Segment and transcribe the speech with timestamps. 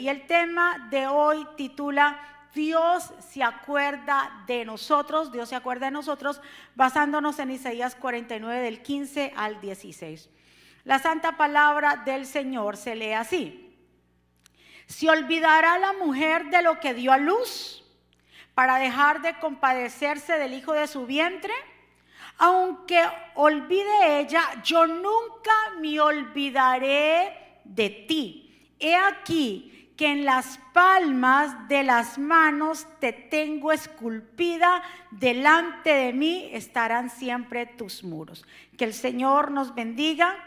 [0.00, 2.18] Y el tema de hoy titula
[2.54, 6.40] Dios se acuerda de nosotros, Dios se acuerda de nosotros,
[6.74, 10.30] basándonos en Isaías 49 del 15 al 16.
[10.84, 13.76] La santa palabra del Señor se lee así.
[14.86, 17.84] ¿Se olvidará la mujer de lo que dio a luz
[18.54, 21.52] para dejar de compadecerse del hijo de su vientre?
[22.38, 23.02] Aunque
[23.34, 28.46] olvide ella, yo nunca me olvidaré de ti.
[28.78, 36.48] He aquí que en las palmas de las manos te tengo esculpida, delante de mí
[36.54, 38.46] estarán siempre tus muros.
[38.78, 40.38] Que el Señor nos bendiga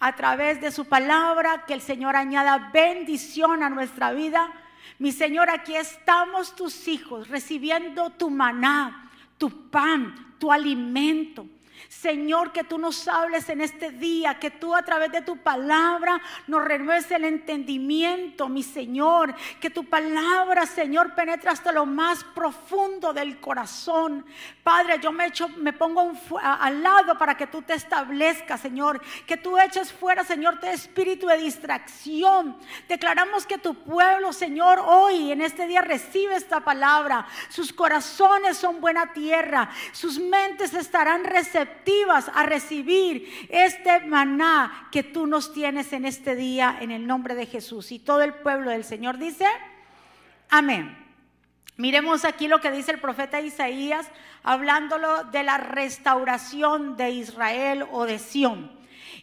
[0.00, 4.52] a través de su palabra, que el Señor añada bendición a nuestra vida.
[4.98, 11.46] Mi Señor, aquí estamos tus hijos recibiendo tu maná, tu pan, tu alimento.
[12.00, 16.20] Señor, que tú nos hables en este día, que tú a través de tu palabra
[16.46, 23.12] nos renueves el entendimiento, mi Señor, que tu palabra, Señor, penetra hasta lo más profundo
[23.12, 24.24] del corazón.
[24.62, 29.36] Padre, yo me echo, me pongo al lado para que tú te establezcas, Señor, que
[29.36, 32.56] tú eches fuera, Señor, de espíritu de distracción.
[32.88, 37.26] Declaramos que tu pueblo, Señor, hoy en este día recibe esta palabra.
[37.48, 41.87] Sus corazones son buena tierra, sus mentes estarán receptivas
[42.34, 47.46] a recibir este maná que tú nos tienes en este día en el nombre de
[47.46, 47.92] Jesús.
[47.92, 49.46] Y todo el pueblo del Señor dice,
[50.48, 50.96] amén.
[51.76, 54.10] Miremos aquí lo que dice el profeta Isaías,
[54.42, 58.77] hablándolo de la restauración de Israel o de Sión.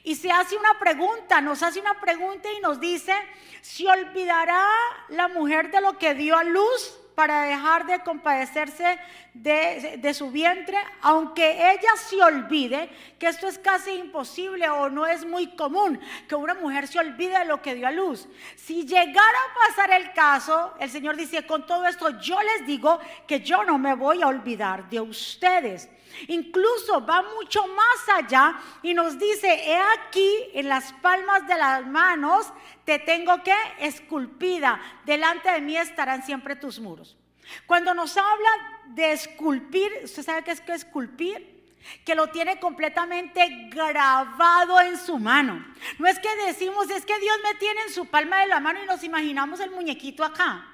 [0.05, 3.13] Y se hace una pregunta, nos hace una pregunta y nos dice,
[3.61, 4.63] ¿se olvidará
[5.09, 6.99] la mujer de lo que dio a luz?
[7.15, 8.99] para dejar de compadecerse
[9.33, 15.25] de, su vientre, aunque ella se olvide, que esto es casi imposible o no es
[15.25, 18.27] muy común, que una mujer se olvide de lo que dio a luz.
[18.57, 22.99] Si llegara a pasar el caso, el Señor dice, con todo esto yo les digo
[23.25, 25.89] que yo no me voy a olvidar de ustedes.
[26.27, 31.85] Incluso va mucho más allá y nos dice, he aquí en las palmas de las
[31.85, 32.51] manos
[32.83, 37.17] te tengo que esculpida, delante de mí estarán siempre tus muros.
[37.65, 38.49] Cuando nos habla
[38.87, 41.55] de esculpir, ¿usted sabe qué es que esculpir?
[42.03, 45.63] que lo tiene completamente grabado en su mano.
[45.99, 48.81] No es que decimos, es que Dios me tiene en su palma de la mano
[48.83, 50.67] y nos imaginamos el muñequito acá.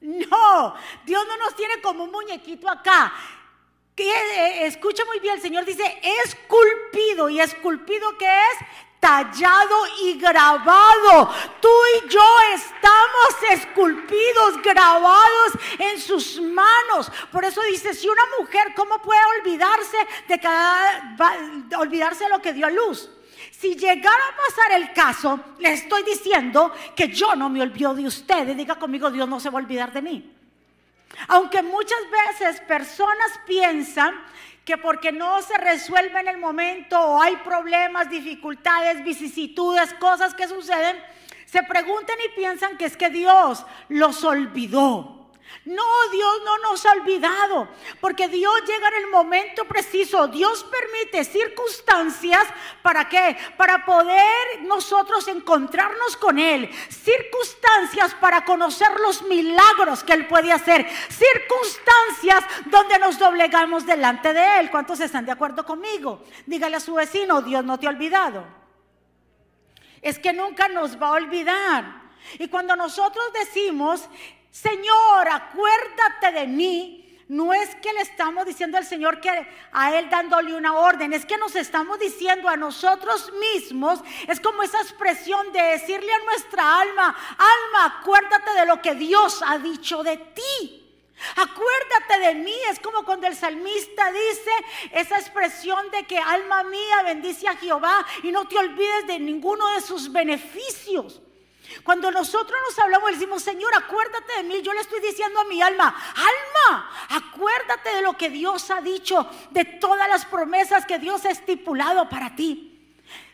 [0.00, 3.12] No, Dios no nos tiene como un muñequito acá.
[3.94, 5.84] Que, eh, escucha muy bien, el Señor dice,
[6.24, 7.28] esculpido.
[7.28, 8.66] ¿Y esculpido qué es?
[9.04, 11.30] tallado y grabado.
[11.60, 17.12] Tú y yo estamos esculpidos, grabados en sus manos.
[17.30, 21.16] Por eso dice, si una mujer, ¿cómo puede olvidarse de cada,
[21.78, 23.10] olvidarse de lo que dio a luz?
[23.50, 28.06] Si llegara a pasar el caso, le estoy diciendo que yo no me olvido de
[28.06, 28.56] ustedes.
[28.56, 30.34] Diga conmigo, Dios no se va a olvidar de mí.
[31.28, 34.14] Aunque muchas veces personas piensan
[34.64, 40.48] que porque no se resuelve en el momento o hay problemas, dificultades, vicisitudes, cosas que
[40.48, 40.96] suceden,
[41.44, 45.13] se preguntan y piensan que es que Dios los olvidó.
[45.64, 45.82] No,
[46.12, 50.28] Dios no nos ha olvidado, porque Dios llega en el momento preciso.
[50.28, 52.44] Dios permite circunstancias
[52.82, 53.34] para qué?
[53.56, 56.70] Para poder nosotros encontrarnos con Él.
[56.90, 60.86] Circunstancias para conocer los milagros que Él puede hacer.
[61.08, 64.70] Circunstancias donde nos doblegamos delante de Él.
[64.70, 66.22] ¿Cuántos están de acuerdo conmigo?
[66.44, 68.44] Dígale a su vecino, Dios no te ha olvidado.
[70.02, 72.02] Es que nunca nos va a olvidar.
[72.38, 74.10] Y cuando nosotros decimos
[74.54, 77.00] Señor, acuérdate de mí.
[77.26, 79.30] No es que le estamos diciendo al Señor que
[79.72, 83.98] a Él dándole una orden, es que nos estamos diciendo a nosotros mismos,
[84.28, 89.42] es como esa expresión de decirle a nuestra alma, alma, acuérdate de lo que Dios
[89.44, 91.02] ha dicho de ti.
[91.36, 94.50] Acuérdate de mí, es como cuando el salmista dice
[94.92, 99.66] esa expresión de que alma mía bendice a Jehová y no te olvides de ninguno
[99.74, 101.23] de sus beneficios.
[101.82, 104.62] Cuando nosotros nos hablamos, decimos, Señor, acuérdate de mí.
[104.62, 109.28] Yo le estoy diciendo a mi alma, alma, acuérdate de lo que Dios ha dicho,
[109.50, 112.70] de todas las promesas que Dios ha estipulado para ti.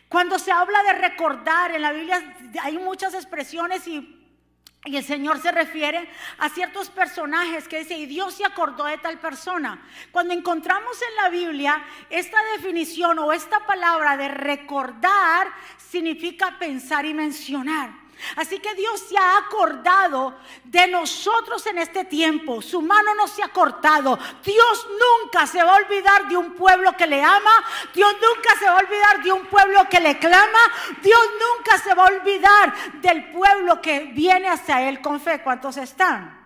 [0.09, 4.21] Cuando se habla de recordar, en la Biblia hay muchas expresiones y
[4.83, 6.09] y el Señor se refiere
[6.39, 9.79] a ciertos personajes que dice, y Dios se acordó de tal persona.
[10.11, 17.13] Cuando encontramos en la Biblia esta definición o esta palabra de recordar, significa pensar y
[17.13, 18.00] mencionar.
[18.35, 22.61] Así que Dios se ha acordado de nosotros en este tiempo.
[22.61, 24.17] Su mano no se ha cortado.
[24.43, 27.63] Dios nunca se va a olvidar de un pueblo que le ama.
[27.93, 30.59] Dios nunca se va a olvidar de un pueblo que le clama.
[31.01, 35.41] Dios nunca se va a olvidar del pueblo que viene hacia Él con fe.
[35.41, 36.39] ¿Cuántos están?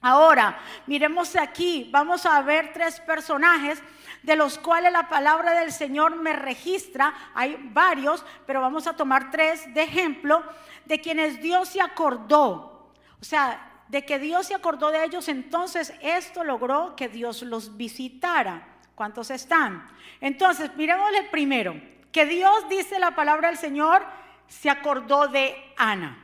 [0.00, 1.88] Ahora, miremos aquí.
[1.90, 3.82] Vamos a ver tres personajes
[4.22, 7.14] de los cuales la palabra del Señor me registra.
[7.34, 10.42] Hay varios, pero vamos a tomar tres de ejemplo
[10.86, 12.90] de quienes Dios se acordó.
[13.20, 17.76] O sea, de que Dios se acordó de ellos, entonces esto logró que Dios los
[17.76, 18.68] visitara.
[18.94, 19.86] ¿Cuántos están?
[20.20, 21.80] Entonces, miremos el primero,
[22.12, 24.04] que Dios dice la palabra del Señor,
[24.46, 26.20] se acordó de Ana.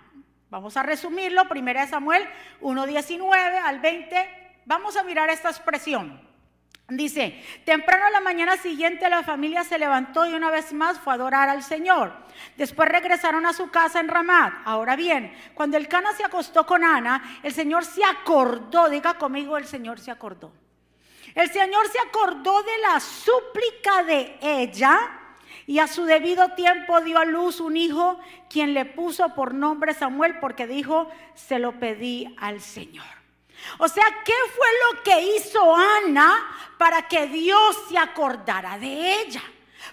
[0.51, 2.29] Vamos a resumirlo, primera de Samuel
[2.61, 4.63] 1.19 al 20.
[4.67, 6.30] Vamos a mirar esta expresión.
[6.91, 11.17] Dice, temprano la mañana siguiente la familia se levantó y una vez más fue a
[11.17, 12.13] adorar al Señor.
[12.57, 14.55] Después regresaron a su casa en Ramat.
[14.65, 19.57] Ahora bien, cuando el Cana se acostó con Ana, el Señor se acordó, diga conmigo,
[19.57, 20.53] el Señor se acordó.
[21.35, 24.99] El Señor se acordó de la súplica de ella
[25.69, 29.95] y a su debido tiempo dio a luz un hijo, quien le puso por nombre
[29.95, 33.19] Samuel porque dijo, se lo pedí al Señor.
[33.79, 39.43] O sea, ¿qué fue lo que hizo Ana para que Dios se acordara de ella?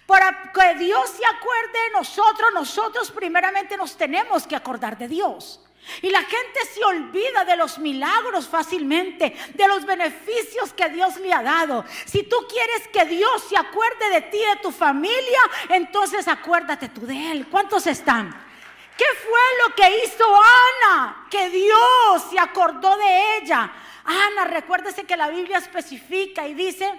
[0.05, 5.61] Para que Dios se acuerde de nosotros, nosotros primeramente nos tenemos que acordar de Dios.
[6.01, 11.33] Y la gente se olvida de los milagros fácilmente, de los beneficios que Dios le
[11.33, 11.85] ha dado.
[12.05, 15.39] Si tú quieres que Dios se acuerde de ti, de tu familia,
[15.69, 17.47] entonces acuérdate tú de Él.
[17.47, 18.46] ¿Cuántos están?
[18.97, 21.27] ¿Qué fue lo que hizo Ana?
[21.29, 23.71] Que Dios se acordó de ella.
[24.03, 26.91] Ana, recuérdese que la Biblia especifica y dice,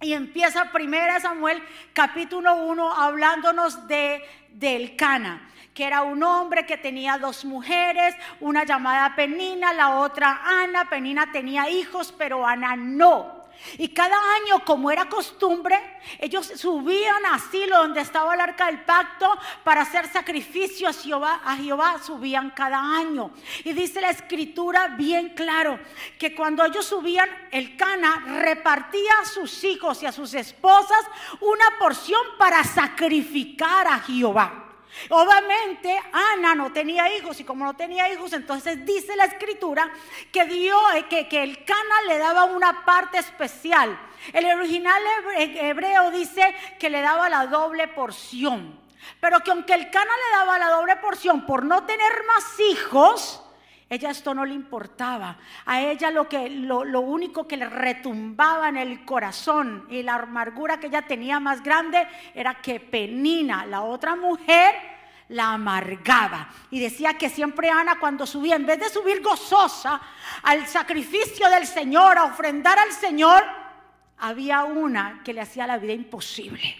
[0.00, 1.62] y empieza primera Samuel
[1.92, 8.64] capítulo 1 hablándonos de del Cana, que era un hombre que tenía dos mujeres, una
[8.64, 10.90] llamada Penina, la otra Ana.
[10.90, 13.37] Penina tenía hijos, pero Ana no.
[13.76, 15.78] Y cada año, como era costumbre,
[16.18, 19.30] ellos subían a Silo, donde estaba el arca del pacto,
[19.64, 22.00] para hacer sacrificio a Jehová, a Jehová.
[22.02, 23.30] Subían cada año.
[23.64, 25.78] Y dice la escritura bien claro
[26.18, 31.04] que cuando ellos subían, el Cana repartía a sus hijos y a sus esposas
[31.40, 34.67] una porción para sacrificar a Jehová.
[35.10, 39.90] Obviamente Ana no tenía hijos y como no tenía hijos, entonces dice la escritura
[40.32, 43.98] que, Dios, eh, que, que el Cana le daba una parte especial.
[44.32, 45.02] El original
[45.36, 48.80] hebreo dice que le daba la doble porción.
[49.20, 53.42] Pero que aunque el Cana le daba la doble porción por no tener más hijos,
[53.90, 55.38] ella esto no le importaba.
[55.64, 60.16] A ella lo, que, lo, lo, único que le retumbaba en el corazón y la
[60.16, 64.74] amargura que ella tenía más grande era que Penina, la otra mujer,
[65.28, 66.50] la amargaba.
[66.70, 70.00] Y decía que siempre Ana cuando subía, en vez de subir gozosa
[70.42, 73.42] al sacrificio del Señor, a ofrendar al Señor,
[74.18, 76.76] había una que le hacía la vida imposible.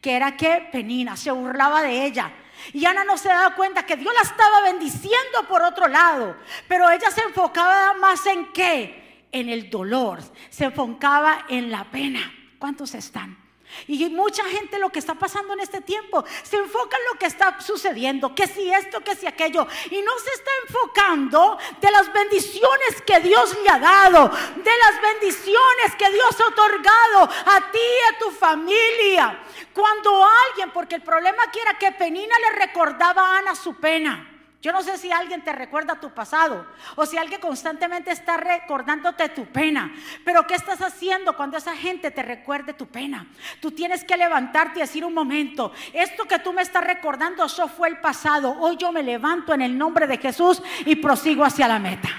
[0.00, 2.32] Que era que Penina se burlaba de ella
[2.72, 6.36] y Ana no se daba cuenta que Dios la estaba bendiciendo por otro lado.
[6.68, 9.26] Pero ella se enfocaba más en qué?
[9.32, 10.20] En el dolor.
[10.50, 12.20] Se enfocaba en la pena.
[12.58, 13.39] ¿Cuántos están?
[13.86, 17.26] Y mucha gente lo que está pasando en este tiempo se enfoca en lo que
[17.26, 22.12] está sucediendo, que si esto, que si aquello, y no se está enfocando de las
[22.12, 27.78] bendiciones que Dios le ha dado, de las bendiciones que Dios ha otorgado a ti
[27.78, 29.44] y a tu familia.
[29.72, 34.29] Cuando alguien, porque el problema aquí era que Penina le recordaba a Ana su pena.
[34.62, 39.30] Yo no sé si alguien te recuerda tu pasado o si alguien constantemente está recordándote
[39.30, 39.90] tu pena.
[40.22, 43.26] Pero ¿qué estás haciendo cuando esa gente te recuerde tu pena?
[43.60, 47.68] Tú tienes que levantarte y decir un momento, esto que tú me estás recordando, eso
[47.68, 48.54] fue el pasado.
[48.60, 52.10] Hoy yo me levanto en el nombre de Jesús y prosigo hacia la meta.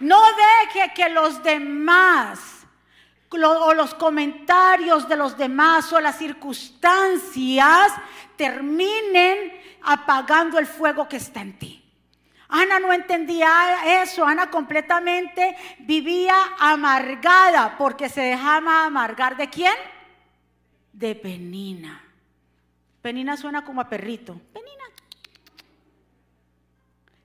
[0.00, 0.20] No
[0.72, 2.57] deje que los demás
[3.30, 7.92] o los comentarios de los demás o las circunstancias
[8.36, 11.84] terminen apagando el fuego que está en ti.
[12.48, 19.74] Ana no entendía eso, Ana completamente vivía amargada porque se dejaba amargar de quién?
[20.92, 22.02] De Penina.
[23.02, 24.40] Penina suena como a perrito.
[24.52, 24.84] Penina.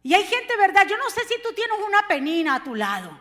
[0.04, 0.86] Y hay gente, ¿verdad?
[0.88, 3.18] Yo no sé si tú tienes una penina a tu lado.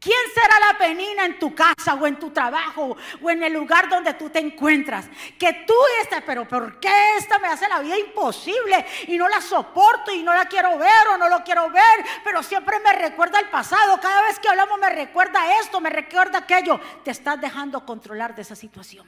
[0.00, 3.86] ¿Quién será la penina en tu casa o en tu trabajo o en el lugar
[3.90, 5.06] donde tú te encuentras?
[5.38, 9.42] Que tú estás, pero ¿por qué esta me hace la vida imposible y no la
[9.42, 12.06] soporto y no la quiero ver o no lo quiero ver?
[12.24, 14.00] Pero siempre me recuerda el pasado.
[14.00, 16.80] Cada vez que hablamos me recuerda esto, me recuerda aquello.
[17.04, 19.06] Te estás dejando controlar de esa situación.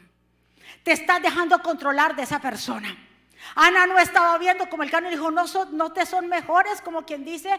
[0.83, 2.95] Te estás dejando controlar de esa persona.
[3.55, 7.25] Ana no estaba viendo como el cano dijo, no, no te son mejores, como quien
[7.25, 7.59] dice,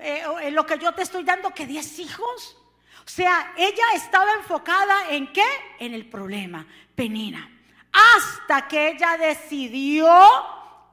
[0.00, 2.56] eh, lo que yo te estoy dando, que diez hijos.
[3.04, 5.44] O sea, ella estaba enfocada en qué?
[5.78, 7.50] En el problema, Penina.
[7.92, 10.14] Hasta que ella decidió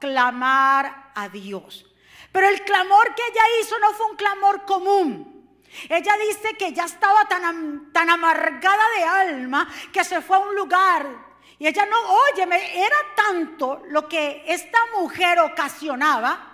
[0.00, 1.86] clamar a Dios.
[2.32, 5.40] Pero el clamor que ella hizo no fue un clamor común.
[5.88, 10.54] Ella dice que ya estaba tan, tan amargada de alma que se fue a un
[10.54, 11.29] lugar.
[11.60, 11.96] Y ella no,
[12.32, 16.46] óyeme, era tanto lo que esta mujer ocasionaba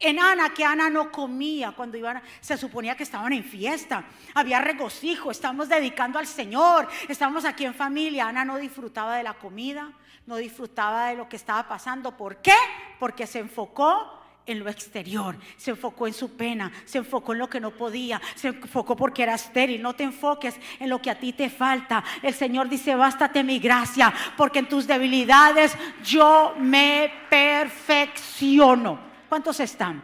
[0.00, 4.02] en Ana que Ana no comía cuando iban, se suponía que estaban en fiesta,
[4.34, 8.26] había regocijo, estamos dedicando al Señor, estamos aquí en familia.
[8.26, 9.92] Ana no disfrutaba de la comida,
[10.26, 12.16] no disfrutaba de lo que estaba pasando.
[12.16, 12.56] ¿Por qué?
[12.98, 14.19] Porque se enfocó
[14.52, 18.20] en lo exterior, se enfocó en su pena, se enfocó en lo que no podía,
[18.34, 19.82] se enfocó porque era estéril.
[19.82, 22.02] No te enfoques en lo que a ti te falta.
[22.22, 28.98] El Señor dice, bástate mi gracia, porque en tus debilidades yo me perfecciono.
[29.28, 30.02] ¿Cuántos están?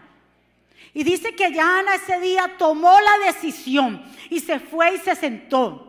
[0.95, 5.15] Y dice que ya Ana ese día tomó la decisión y se fue y se
[5.15, 5.83] sentó.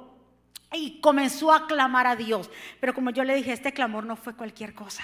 [0.74, 2.50] Y comenzó a clamar a Dios.
[2.82, 5.04] Pero como yo le dije, este clamor no fue cualquier cosa.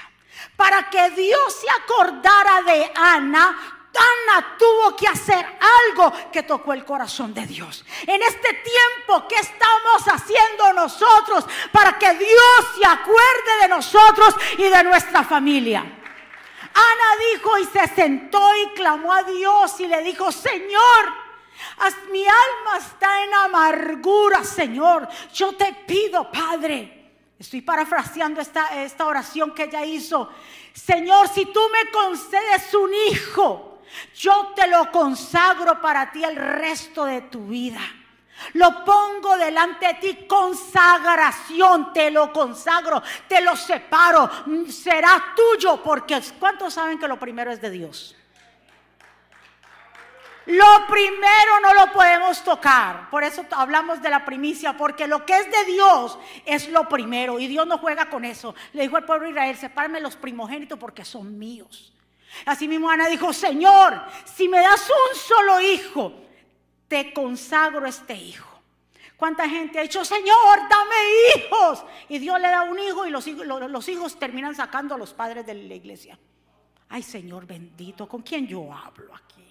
[0.55, 5.45] Para que Dios se acordara de Ana, Ana tuvo que hacer
[5.89, 7.85] algo que tocó el corazón de Dios.
[8.07, 14.63] En este tiempo, ¿qué estamos haciendo nosotros para que Dios se acuerde de nosotros y
[14.63, 15.81] de nuestra familia?
[15.81, 21.13] Ana dijo y se sentó y clamó a Dios y le dijo, Señor,
[22.11, 25.07] mi alma está en amargura, Señor.
[25.33, 27.02] Yo te pido, Padre
[27.43, 30.29] Estoy parafraseando esta, esta oración que ella hizo.
[30.73, 33.81] Señor, si tú me concedes un hijo,
[34.15, 37.81] yo te lo consagro para ti el resto de tu vida.
[38.53, 44.29] Lo pongo delante de ti, consagración, te lo consagro, te lo separo,
[44.69, 48.15] será tuyo, porque ¿cuántos saben que lo primero es de Dios?
[50.45, 53.09] Lo primero no lo podemos tocar.
[53.09, 57.39] Por eso hablamos de la primicia, porque lo que es de Dios es lo primero.
[57.39, 58.53] Y Dios no juega con eso.
[58.73, 61.93] Le dijo al pueblo de Israel, sepárame los primogénitos porque son míos.
[62.45, 66.13] Así mismo Ana dijo, Señor, si me das un solo hijo,
[66.87, 68.49] te consagro este hijo.
[69.15, 70.95] ¿Cuánta gente ha dicho, Señor, dame
[71.37, 71.85] hijos?
[72.09, 75.45] Y Dios le da un hijo y los los hijos terminan sacando a los padres
[75.45, 76.19] de la iglesia.
[76.89, 79.42] Ay, Señor bendito, ¿con quién yo hablo aquí?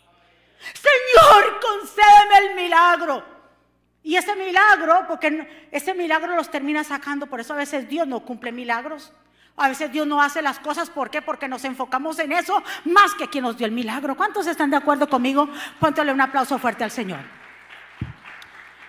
[1.73, 3.25] Concédeme el milagro.
[4.02, 8.21] Y ese milagro, porque ese milagro los termina sacando, por eso a veces Dios no
[8.21, 9.12] cumple milagros.
[9.57, 11.23] A veces Dios no hace las cosas, ¿por qué?
[11.23, 14.17] Porque nos enfocamos en eso más que quien nos dio el milagro.
[14.17, 15.49] ¿Cuántos están de acuerdo conmigo?
[15.79, 17.21] Póntale un aplauso fuerte al Señor.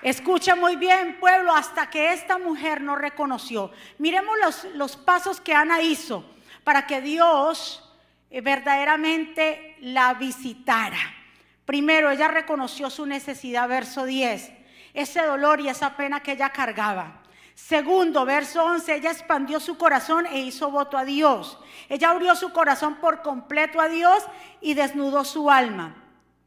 [0.02, 3.72] Escucha muy bien, pueblo, hasta que esta mujer no reconoció.
[4.00, 6.26] Miremos los, los pasos que Ana hizo
[6.64, 7.90] para que Dios
[8.30, 11.23] eh, verdaderamente la visitara.
[11.66, 14.52] Primero, ella reconoció su necesidad, verso 10,
[14.94, 17.22] ese dolor y esa pena que ella cargaba.
[17.56, 21.58] Segundo, verso 11, ella expandió su corazón e hizo voto a Dios.
[21.88, 24.24] Ella abrió su corazón por completo a Dios
[24.60, 25.96] y desnudó su alma.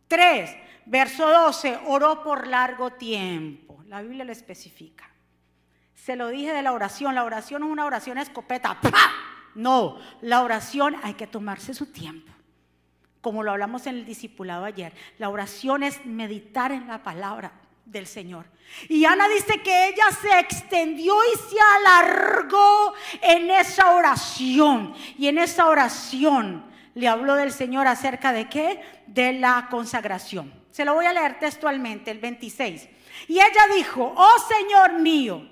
[0.09, 0.55] Tres,
[0.85, 3.83] verso 12, oró por largo tiempo.
[3.87, 5.09] La Biblia lo especifica.
[5.95, 8.79] Se lo dije de la oración, la oración es una oración escopeta.
[9.55, 12.36] No, la oración hay que tomarse su tiempo
[13.27, 14.93] como lo hablamos en el discipulado ayer.
[15.19, 17.51] La oración es meditar en la palabra
[17.85, 18.47] del Señor.
[18.89, 24.95] Y Ana dice que ella se extendió y se alargó en esa oración.
[25.19, 28.81] Y en esa oración le habló del Señor acerca de qué?
[29.09, 30.55] De la consagración.
[30.71, 32.89] Se lo voy a leer textualmente, el 26.
[33.27, 35.45] Y ella dijo, oh Señor mío,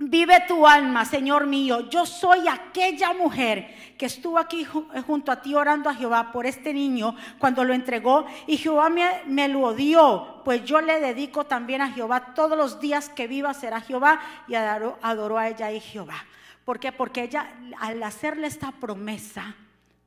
[0.00, 1.88] Vive tu alma, Señor mío.
[1.90, 6.72] Yo soy aquella mujer que estuvo aquí junto a ti orando a Jehová por este
[6.72, 11.90] niño cuando lo entregó y Jehová me, lo dio, pues yo le dedico también a
[11.90, 16.24] Jehová todos los días que viva será Jehová y adoró a ella y Jehová.
[16.64, 16.92] ¿Por qué?
[16.92, 17.50] Porque ella
[17.80, 19.56] al hacerle esta promesa,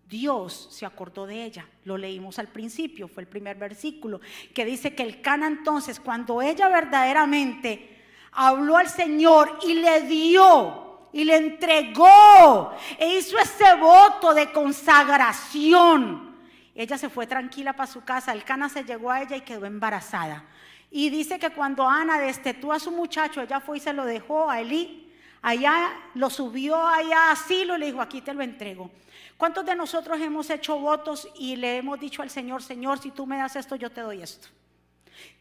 [0.07, 1.67] Dios se acordó de ella.
[1.83, 4.21] Lo leímos al principio, fue el primer versículo,
[4.53, 8.00] que dice que el Cana entonces, cuando ella verdaderamente
[8.31, 10.81] habló al Señor y le dio
[11.13, 16.31] y le entregó e hizo ese voto de consagración.
[16.73, 19.65] Ella se fue tranquila para su casa, el cana se llegó a ella y quedó
[19.65, 20.45] embarazada.
[20.89, 24.49] Y dice que cuando Ana destetó a su muchacho, ella fue y se lo dejó
[24.49, 25.09] a Elí.
[25.41, 28.91] Allá lo subió allá a Silo y le dijo, aquí te lo entrego.
[29.37, 33.25] ¿Cuántos de nosotros hemos hecho votos y le hemos dicho al Señor, Señor, si tú
[33.25, 34.49] me das esto, yo te doy esto?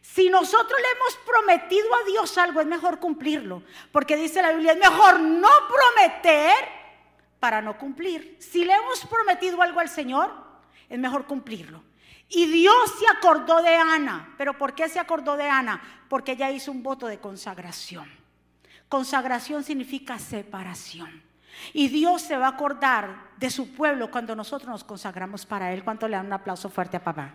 [0.01, 3.63] Si nosotros le hemos prometido a Dios algo, es mejor cumplirlo.
[3.91, 6.53] Porque dice la Biblia, es mejor no prometer
[7.39, 8.37] para no cumplir.
[8.39, 10.31] Si le hemos prometido algo al Señor,
[10.89, 11.83] es mejor cumplirlo.
[12.27, 14.33] Y Dios se acordó de Ana.
[14.37, 15.81] ¿Pero por qué se acordó de Ana?
[16.07, 18.09] Porque ella hizo un voto de consagración.
[18.87, 21.23] Consagración significa separación.
[21.73, 25.83] Y Dios se va a acordar de su pueblo cuando nosotros nos consagramos para Él.
[25.83, 27.33] ¿Cuánto le dan un aplauso fuerte a papá?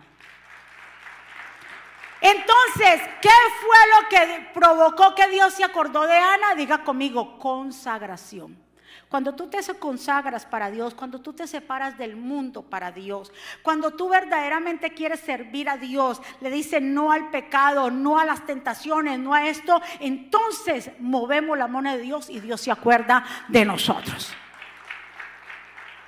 [2.21, 3.29] Entonces, ¿qué
[3.61, 6.55] fue lo que provocó que Dios se acordó de Ana?
[6.55, 8.67] Diga conmigo, consagración.
[9.09, 13.31] Cuando tú te consagras para Dios, cuando tú te separas del mundo para Dios,
[13.61, 18.45] cuando tú verdaderamente quieres servir a Dios, le dices no al pecado, no a las
[18.45, 23.63] tentaciones, no a esto, entonces movemos la mano de Dios y Dios se acuerda de
[23.63, 24.35] nosotros.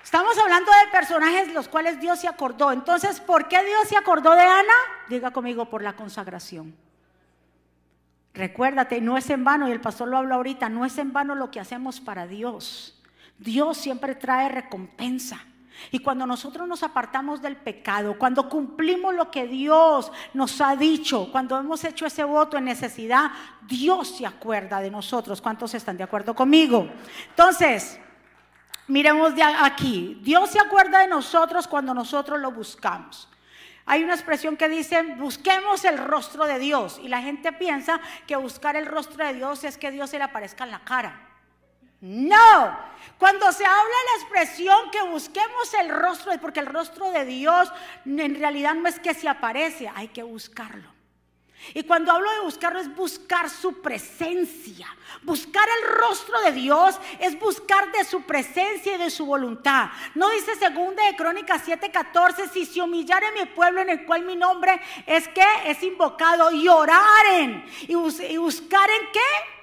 [0.09, 2.71] Estamos hablando de personajes los cuales Dios se acordó.
[2.71, 4.73] Entonces, ¿por qué Dios se acordó de Ana?
[5.07, 6.75] Diga conmigo, por la consagración.
[8.33, 11.35] Recuérdate, no es en vano, y el pastor lo habla ahorita, no es en vano
[11.35, 12.99] lo que hacemos para Dios.
[13.37, 15.45] Dios siempre trae recompensa.
[15.91, 21.31] Y cuando nosotros nos apartamos del pecado, cuando cumplimos lo que Dios nos ha dicho,
[21.31, 23.29] cuando hemos hecho ese voto en necesidad,
[23.61, 25.39] Dios se acuerda de nosotros.
[25.39, 26.89] ¿Cuántos están de acuerdo conmigo?
[27.29, 27.99] Entonces,
[28.89, 33.29] Miremos de aquí, Dios se acuerda de nosotros cuando nosotros lo buscamos.
[33.86, 37.00] Hay una expresión que dice, busquemos el rostro de Dios.
[37.03, 40.24] Y la gente piensa que buscar el rostro de Dios es que Dios se le
[40.24, 41.27] aparezca en la cara.
[42.01, 42.79] No,
[43.19, 47.72] cuando se habla la expresión que busquemos el rostro, porque el rostro de Dios
[48.05, 50.99] en realidad no es que se aparece, hay que buscarlo.
[51.73, 54.87] Y cuando hablo de buscarlo es buscar su presencia.
[55.21, 59.89] Buscar el rostro de Dios es buscar de su presencia y de su voluntad.
[60.15, 64.35] No dice segunda de Crónicas 7:14, si se humillare mi pueblo en el cual mi
[64.35, 69.58] nombre es que es invocado y oraren y, y buscar en qué?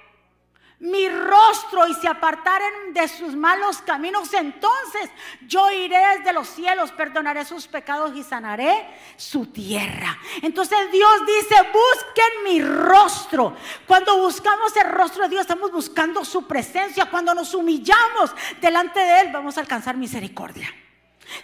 [0.79, 5.09] Mi rostro y se apartaren de sus malos caminos, entonces
[5.47, 10.17] yo iré desde los cielos, perdonaré sus pecados y sanaré su tierra.
[10.43, 13.55] Entonces Dios dice, busquen mi rostro.
[13.87, 17.09] Cuando buscamos el rostro de Dios, estamos buscando su presencia.
[17.09, 20.69] Cuando nos humillamos delante de Él, vamos a alcanzar misericordia.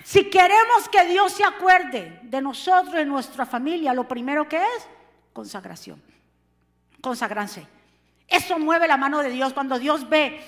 [0.04, 4.88] Si queremos que Dios se acuerde de nosotros y nuestra familia, lo primero que es
[5.34, 6.02] consagración.
[7.02, 7.73] Consagranse.
[8.34, 10.42] Eso mueve la mano de Dios cuando Dios ve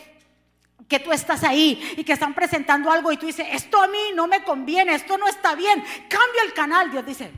[0.88, 4.00] que tú estás ahí y que están presentando algo y tú dices, esto a mí
[4.16, 6.90] no me conviene, esto no está bien, cambia el canal.
[6.90, 7.32] Dios dice,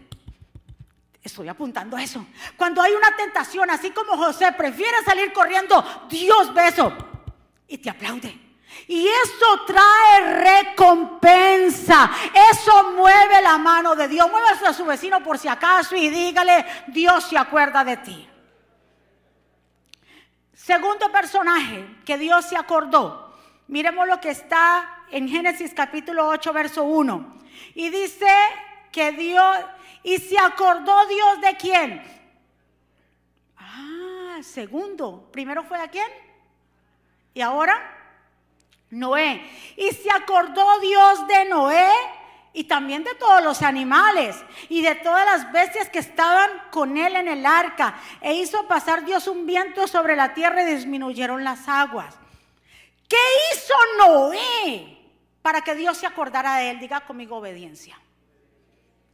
[1.22, 2.26] estoy apuntando a eso.
[2.56, 6.94] Cuando hay una tentación, así como José prefiere salir corriendo, Dios ve eso
[7.68, 8.40] y te aplaude.
[8.88, 12.10] Y eso trae recompensa.
[12.52, 14.32] Eso mueve la mano de Dios.
[14.32, 18.30] Muévase a su vecino por si acaso y dígale, Dios se acuerda de ti.
[20.58, 23.32] Segundo personaje que Dios se acordó.
[23.68, 27.38] Miremos lo que está en Génesis capítulo 8, verso 1.
[27.76, 28.28] Y dice
[28.92, 29.56] que Dios,
[30.02, 32.04] y se acordó Dios de quién.
[33.56, 35.30] Ah, segundo.
[35.32, 36.10] Primero fue a quién.
[37.36, 37.80] Y ahora,
[38.90, 39.48] Noé.
[39.78, 41.92] Y se acordó Dios de Noé
[42.58, 44.36] y también de todos los animales
[44.68, 48.02] y de todas las bestias que estaban con él en el arca.
[48.20, 52.16] E hizo pasar Dios un viento sobre la tierra y disminuyeron las aguas.
[53.08, 53.16] ¿Qué
[53.52, 54.98] hizo Noé
[55.44, 56.80] para que Dios se acordara de él?
[56.80, 57.96] Diga conmigo obediencia.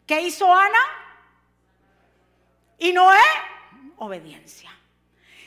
[0.08, 0.79] ¿Qué hizo Ana?
[2.77, 3.17] ¿Y Noé?
[3.97, 4.71] Obediencia.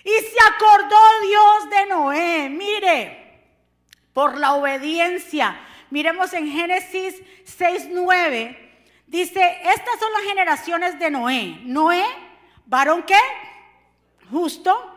[0.04, 2.48] Y se acordó Dios de Noé.
[2.50, 3.42] Mire,
[4.12, 5.58] por la obediencia
[5.90, 8.66] Miremos en Génesis 6:9.
[9.06, 11.60] Dice, estas son las generaciones de Noé.
[11.62, 12.04] Noé,
[12.66, 13.18] varón qué?
[14.30, 14.96] Justo,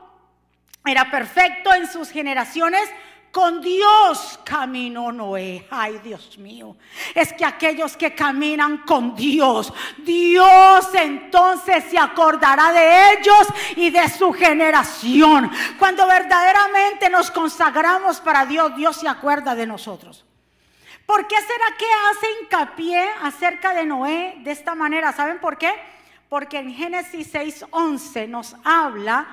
[0.83, 2.89] era perfecto en sus generaciones,
[3.31, 5.67] con Dios caminó Noé.
[5.69, 6.75] Ay, Dios mío.
[7.13, 14.09] Es que aquellos que caminan con Dios, Dios entonces se acordará de ellos y de
[14.09, 15.51] su generación.
[15.77, 20.25] Cuando verdaderamente nos consagramos para Dios, Dios se acuerda de nosotros.
[21.09, 25.11] ¿Por qué será que hace hincapié acerca de Noé de esta manera?
[25.11, 25.73] ¿Saben por qué?
[26.29, 29.25] Porque en Génesis 6:11 nos habla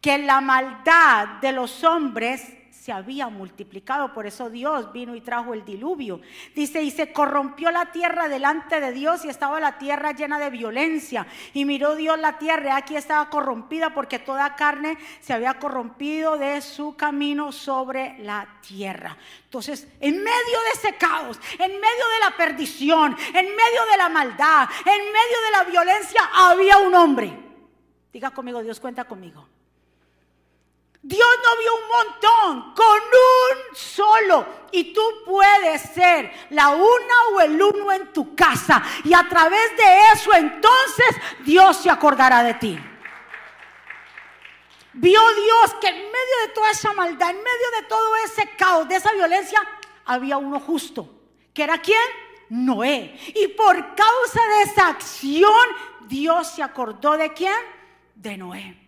[0.00, 2.46] que la maldad de los hombres
[2.82, 4.12] se había multiplicado.
[4.12, 6.20] Por eso Dios vino y trajo el diluvio.
[6.52, 10.50] Dice, y se corrompió la tierra delante de Dios y estaba la tierra llena de
[10.50, 11.24] violencia.
[11.54, 16.60] Y miró Dios la tierra, aquí estaba corrompida porque toda carne se había corrompido de
[16.60, 19.16] su camino sobre la tierra.
[19.44, 20.32] Entonces, en medio
[20.64, 25.40] de ese caos, en medio de la perdición, en medio de la maldad, en medio
[25.44, 27.38] de la violencia, había un hombre.
[28.12, 29.51] Diga conmigo, Dios cuenta conmigo
[31.04, 34.46] Dios no vio un montón, con un solo.
[34.70, 38.82] Y tú puedes ser la una o el uno en tu casa.
[39.04, 42.78] Y a través de eso entonces Dios se acordará de ti.
[44.94, 48.88] Vio Dios que en medio de toda esa maldad, en medio de todo ese caos,
[48.88, 49.60] de esa violencia,
[50.04, 51.08] había uno justo.
[51.52, 51.98] ¿Que era quién?
[52.50, 53.18] Noé.
[53.34, 55.66] Y por causa de esa acción,
[56.02, 57.56] Dios se acordó de quién?
[58.14, 58.81] De Noé.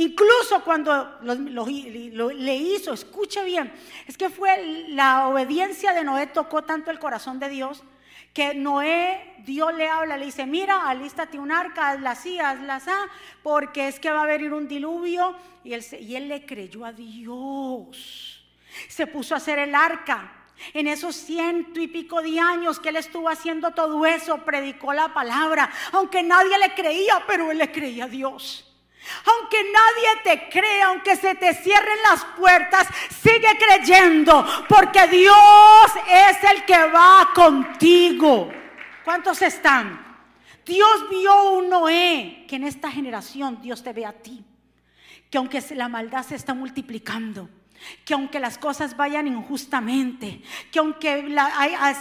[0.00, 3.70] Incluso cuando le hizo, escuche bien,
[4.06, 7.82] es que fue la obediencia de Noé tocó tanto el corazón de Dios
[8.32, 12.80] que Noé, Dios le habla, le dice, mira, alístate un arca, hazla así, hazla
[13.42, 15.36] porque es que va a venir un diluvio.
[15.64, 18.42] Y él, y él le creyó a Dios.
[18.88, 20.32] Se puso a hacer el arca.
[20.72, 25.12] En esos ciento y pico de años que él estuvo haciendo todo eso, predicó la
[25.12, 28.69] palabra, aunque nadie le creía, pero él le creía a Dios.
[29.24, 32.86] Aunque nadie te crea, aunque se te cierren las puertas,
[33.22, 35.34] sigue creyendo, porque Dios
[36.08, 38.50] es el que va contigo.
[39.04, 40.10] ¿Cuántos están?
[40.64, 44.44] Dios vio un Noé, que en esta generación Dios te ve a ti,
[45.30, 47.48] que aunque la maldad se está multiplicando,
[48.04, 51.34] que aunque las cosas vayan injustamente, que aunque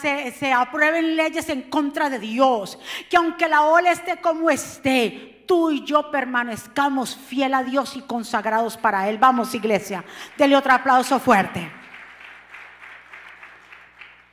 [0.02, 2.78] se, se aprueben leyes en contra de Dios,
[3.10, 8.02] que aunque la ola esté como esté, tú y yo permanezcamos fiel a Dios y
[8.02, 9.18] consagrados para Él.
[9.18, 10.06] Vamos, iglesia,
[10.38, 11.68] dele otro aplauso fuerte.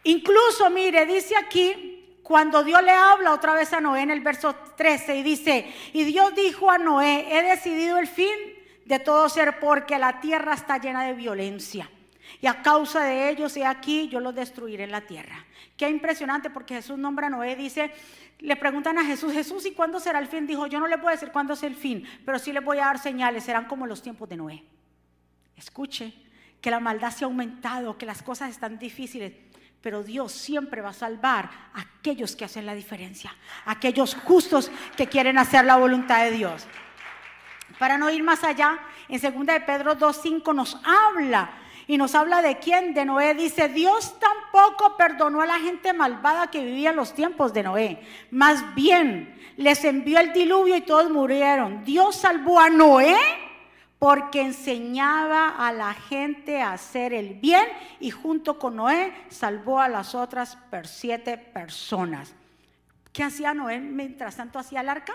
[0.05, 4.55] Incluso, mire, dice aquí, cuando Dios le habla otra vez a Noé en el verso
[4.77, 8.37] 13 y dice, y Dios dijo a Noé, he decidido el fin
[8.85, 11.89] de todo ser porque la tierra está llena de violencia.
[12.43, 15.47] Y a causa de ellos, he aquí, yo los destruiré en la tierra.
[15.79, 17.91] Qué impresionante porque Jesús nombra a Noé, dice,
[18.39, 20.47] le preguntan a Jesús, Jesús, ¿y cuándo será el fin?
[20.47, 22.87] Dijo, yo no le puedo decir cuándo es el fin, pero sí le voy a
[22.87, 24.65] dar señales, serán como los tiempos de Noé.
[25.57, 26.13] Escuche,
[26.61, 29.33] que la maldad se ha aumentado, que las cosas están difíciles,
[29.81, 35.07] pero Dios siempre va a salvar a aquellos que hacen la diferencia, aquellos justos que
[35.07, 36.67] quieren hacer la voluntad de Dios.
[37.79, 41.51] Para no ir más allá, en 2 de Pedro 2.5 nos habla
[41.87, 43.35] y nos habla de quién, de Noé.
[43.35, 48.01] Dice, Dios tampoco perdonó a la gente malvada que vivía en los tiempos de Noé.
[48.31, 51.85] Más bien, les envió el diluvio y todos murieron.
[51.85, 53.17] Dios salvó a Noé
[53.99, 57.67] porque enseñaba a la gente a hacer el bien
[58.01, 62.35] y junto con Noé salvó a las otras siete personas.
[63.13, 65.15] ¿Qué hacía Noé mientras tanto hacía el arca?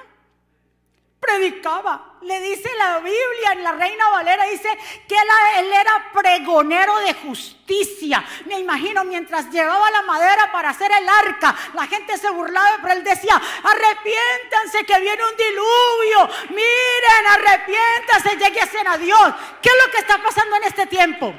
[1.22, 2.18] Predicaba.
[2.22, 4.70] Le dice la Biblia en la Reina Valera, dice
[5.08, 8.24] que él, era pregonero de justicia.
[8.46, 12.94] Me imagino mientras llevaba la madera para hacer el arca, la gente se burlaba, pero
[12.94, 16.36] él decía, arrepiéntanse que viene un diluvio.
[16.50, 19.34] Miren, arrepiéntanse, lleguen a Dios.
[19.62, 21.34] ¿Qué es lo que está pasando en este tiempo?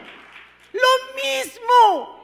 [0.73, 2.21] Lo mismo.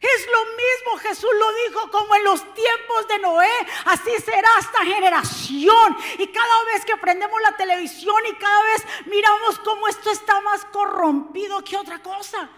[0.00, 4.84] Es lo mismo, Jesús lo dijo como en los tiempos de Noé, así será esta
[4.84, 5.96] generación.
[6.18, 10.64] Y cada vez que prendemos la televisión y cada vez miramos cómo esto está más
[10.66, 12.48] corrompido que otra cosa.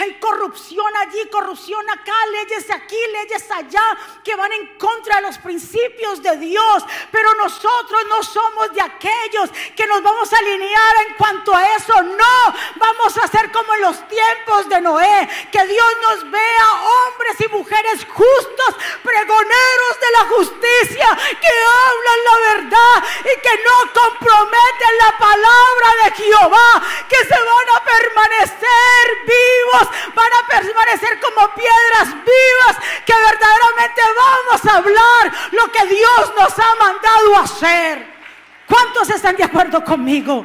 [0.00, 5.36] Hay corrupción allí, corrupción acá, leyes aquí, leyes allá, que van en contra de los
[5.36, 6.84] principios de Dios.
[7.10, 11.92] Pero nosotros no somos de aquellos que nos vamos a alinear en cuanto a eso.
[12.02, 15.28] No, vamos a ser como en los tiempos de Noé.
[15.52, 22.54] Que Dios nos vea hombres y mujeres justos, pregoneros de la justicia, que hablan la
[22.54, 28.70] verdad y que no comprometen la palabra de Jehová, que se van a permanecer
[29.26, 36.32] vivos van a permanecer como piedras vivas que verdaderamente vamos a hablar lo que Dios
[36.36, 38.06] nos ha mandado hacer.
[38.66, 40.44] ¿Cuántos están de acuerdo conmigo?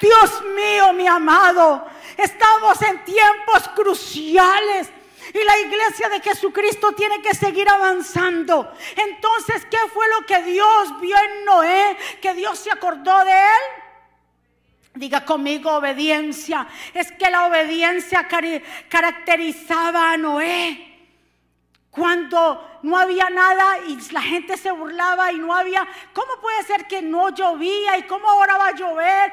[0.00, 4.90] Dios mío, mi amado, estamos en tiempos cruciales.
[5.32, 8.72] Y la iglesia de Jesucristo tiene que seguir avanzando.
[8.96, 11.96] Entonces, ¿qué fue lo que Dios vio en Noé?
[12.20, 13.83] Que Dios se acordó de él.
[14.94, 16.66] Diga conmigo obediencia.
[16.92, 18.28] Es que la obediencia
[18.88, 20.92] caracterizaba a Noé.
[21.90, 26.86] Cuando no había nada y la gente se burlaba y no había, ¿cómo puede ser
[26.86, 29.32] que no llovía y cómo ahora va a llover?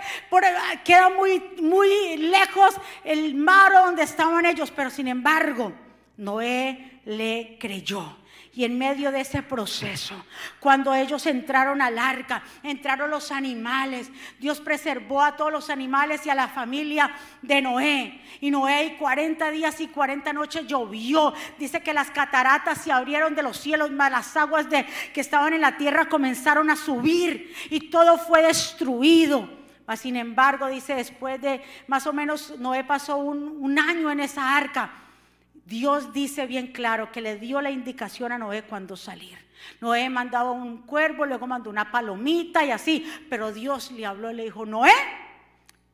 [0.84, 5.74] queda muy, muy lejos el mar donde estaban ellos, pero sin embargo,
[6.18, 8.21] Noé le creyó.
[8.54, 10.14] Y en medio de ese proceso,
[10.60, 16.30] cuando ellos entraron al arca, entraron los animales, Dios preservó a todos los animales y
[16.30, 17.10] a la familia
[17.42, 18.22] de Noé.
[18.42, 21.34] Y Noé 40 días y 40 noches llovió.
[21.58, 25.54] Dice que las cataratas se abrieron de los cielos, más las aguas de, que estaban
[25.54, 29.50] en la tierra comenzaron a subir y todo fue destruido.
[29.88, 34.20] Mas, sin embargo, dice, después de más o menos, Noé pasó un, un año en
[34.20, 34.92] esa arca.
[35.66, 39.38] Dios dice bien claro que le dio la indicación a Noé cuando salir.
[39.80, 44.36] Noé mandaba un cuervo, luego mandó una palomita y así, pero Dios le habló y
[44.36, 44.92] le dijo, Noé,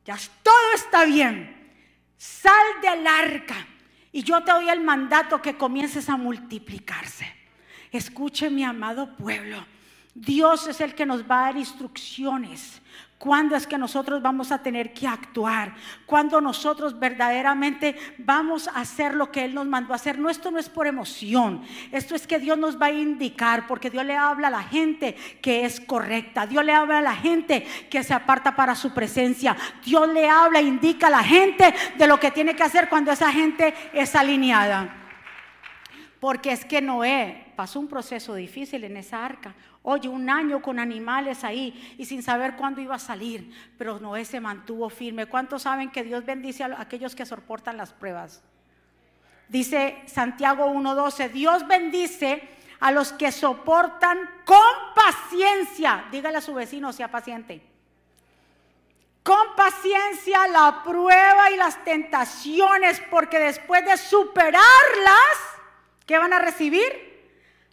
[0.04, 1.70] ya todo está bien,
[2.16, 3.66] sal del arca
[4.10, 7.30] y yo te doy el mandato que comiences a multiplicarse.
[7.92, 9.64] Escuche mi amado pueblo,
[10.14, 12.80] Dios es el que nos va a dar instrucciones.
[13.18, 15.74] ¿Cuándo es que nosotros vamos a tener que actuar?
[16.06, 20.20] ¿Cuándo nosotros verdaderamente vamos a hacer lo que Él nos mandó a hacer?
[20.20, 21.62] No, esto no es por emoción.
[21.90, 25.16] Esto es que Dios nos va a indicar, porque Dios le habla a la gente
[25.42, 26.46] que es correcta.
[26.46, 29.56] Dios le habla a la gente que se aparta para su presencia.
[29.84, 33.10] Dios le habla, e indica a la gente de lo que tiene que hacer cuando
[33.10, 34.97] esa gente es alineada.
[36.20, 39.54] Porque es que Noé pasó un proceso difícil en esa arca.
[39.82, 43.52] Oye, un año con animales ahí y sin saber cuándo iba a salir.
[43.78, 45.26] Pero Noé se mantuvo firme.
[45.26, 48.42] ¿Cuántos saben que Dios bendice a aquellos que soportan las pruebas?
[49.48, 52.48] Dice Santiago 1.12, Dios bendice
[52.80, 56.06] a los que soportan con paciencia.
[56.10, 57.62] Dígale a su vecino, sea paciente.
[59.22, 65.57] Con paciencia la prueba y las tentaciones, porque después de superarlas,
[66.08, 66.90] ¿qué van a recibir?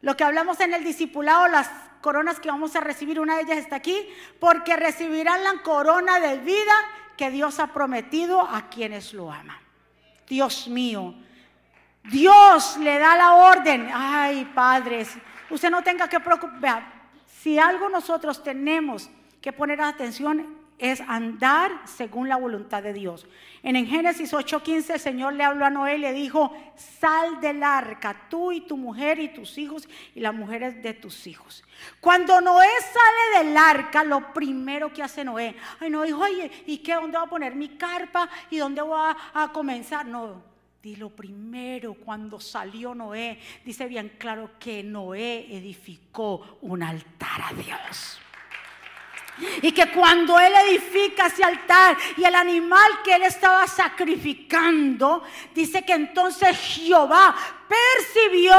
[0.01, 1.67] Lo que hablamos en el discipulado, las
[2.01, 4.07] coronas que vamos a recibir, una de ellas está aquí,
[4.39, 6.73] porque recibirán la corona de vida
[7.17, 9.57] que Dios ha prometido a quienes lo aman.
[10.27, 11.15] Dios mío,
[12.03, 13.89] Dios le da la orden.
[13.91, 15.15] Ay, padres,
[15.49, 16.83] usted no tenga que preocupar.
[17.41, 19.09] Si algo nosotros tenemos
[19.41, 23.25] que poner atención es andar según la voluntad de Dios.
[23.63, 27.63] En, el Génesis 8:15 el Señor le habló a Noé y le dijo, sal del
[27.63, 31.63] arca, tú y tu mujer y tus hijos y las mujeres de tus hijos.
[31.99, 36.79] Cuando Noé sale del arca, lo primero que hace Noé, ay no, dijo, oye, ¿y
[36.79, 36.93] qué?
[36.95, 38.29] ¿Dónde voy a poner mi carpa?
[38.49, 40.05] ¿Y dónde voy a, a comenzar?
[40.05, 40.43] No,
[40.83, 47.53] di lo primero cuando salió Noé, dice bien claro que Noé edificó un altar a
[47.53, 48.19] Dios.
[49.61, 55.83] Y que cuando él edifica ese altar y el animal que él estaba sacrificando, dice
[55.83, 57.35] que entonces Jehová
[57.67, 58.55] percibió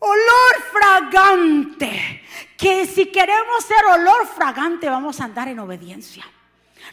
[0.00, 2.24] olor fragante.
[2.56, 6.24] Que si queremos ser olor fragante vamos a andar en obediencia.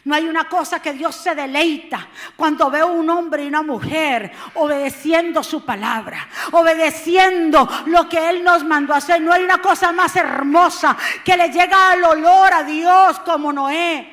[0.07, 4.31] No hay una cosa que Dios se deleita cuando ve un hombre y una mujer
[4.53, 9.21] obedeciendo su palabra, obedeciendo lo que Él nos mandó a hacer.
[9.21, 14.07] No hay una cosa más hermosa que le llega al olor a Dios como Noé,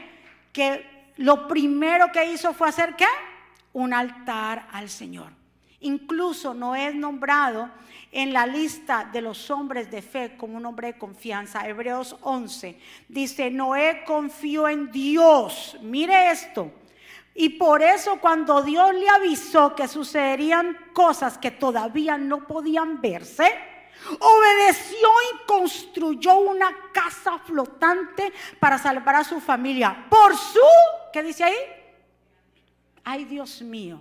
[0.53, 3.07] que lo primero que hizo fue hacer qué?
[3.75, 5.31] Un altar al Señor.
[5.79, 7.71] Incluso Noé es nombrado
[8.15, 11.69] en la lista de los hombres de fe como un hombre de confianza.
[11.69, 15.77] Hebreos 11 dice, Noé confió en Dios.
[15.83, 16.71] Mire esto.
[17.35, 23.53] Y por eso cuando Dios le avisó que sucederían cosas que todavía no podían verse,
[24.21, 30.07] obedeció y construyó una casa flotante para salvar a su familia.
[30.09, 30.61] Por su,
[31.13, 31.57] ¿qué dice ahí?
[33.03, 34.01] Ay Dios mío.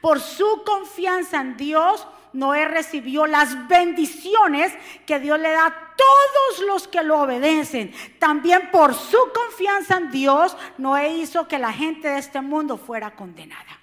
[0.00, 4.72] Por su confianza en Dios, Noé recibió las bendiciones
[5.06, 7.92] que Dios le da a todos los que lo obedecen.
[8.18, 13.14] También por su confianza en Dios, Noé hizo que la gente de este mundo fuera
[13.14, 13.78] condenada.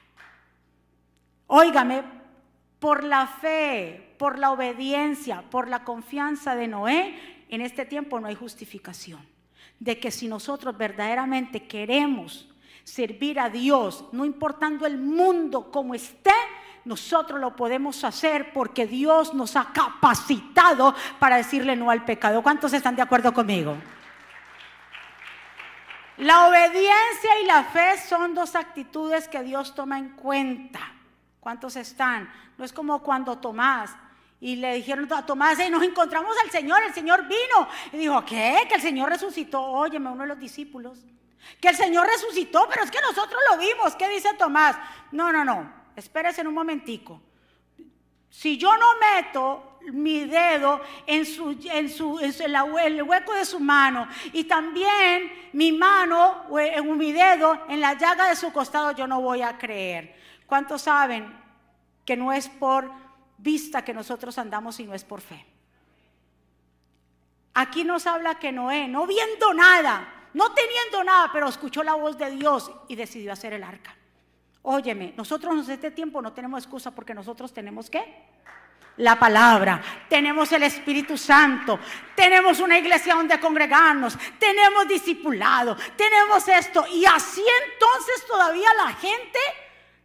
[1.47, 2.03] Óigame,
[2.79, 8.27] por la fe, por la obediencia, por la confianza de Noé, en este tiempo no
[8.27, 9.25] hay justificación.
[9.79, 12.47] De que si nosotros verdaderamente queremos
[12.83, 16.31] servir a Dios, no importando el mundo como esté,
[16.85, 22.43] nosotros lo podemos hacer porque Dios nos ha capacitado para decirle no al pecado.
[22.43, 23.75] ¿Cuántos están de acuerdo conmigo?
[26.17, 30.79] La obediencia y la fe son dos actitudes que Dios toma en cuenta.
[31.39, 32.31] ¿Cuántos están?
[32.57, 33.91] No es como cuando Tomás
[34.39, 37.67] y le dijeron a Tomás, nos encontramos al Señor, el Señor vino.
[37.93, 38.65] Y dijo, ¿qué?
[38.69, 39.61] Que el Señor resucitó.
[39.61, 40.99] Óyeme, uno de los discípulos.
[41.59, 43.95] Que el Señor resucitó, pero es que nosotros lo vimos.
[43.95, 44.75] ¿Qué dice Tomás?
[45.11, 47.21] No, no, no espérese en un momentico.
[48.29, 54.07] Si yo no meto mi dedo en, su, en, su, el hueco de su mano
[54.33, 59.21] y también mi mano, en mi dedo, en la llaga de su costado, yo no
[59.21, 60.15] voy a creer.
[60.45, 61.33] ¿Cuántos saben
[62.03, 62.91] que no es por
[63.37, 65.45] vista que nosotros andamos, sino es por fe?
[67.53, 72.17] Aquí nos habla que Noé, no viendo nada, no teniendo nada, pero escuchó la voz
[72.17, 73.95] de Dios y decidió hacer el arca.
[74.67, 78.03] Óyeme, nosotros en este tiempo no tenemos excusa porque nosotros tenemos que
[78.97, 81.79] la palabra, tenemos el Espíritu Santo,
[82.15, 86.83] tenemos una iglesia donde congregarnos, tenemos discipulado, tenemos esto.
[86.91, 89.37] Y así entonces todavía la gente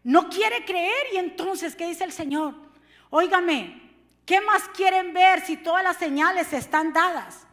[0.05, 1.07] no quiere creer.
[1.15, 2.55] Y entonces, ¿qué dice el Señor?
[3.09, 3.81] Óigame,
[4.27, 7.47] ¿qué más quieren ver si todas las señales están dadas?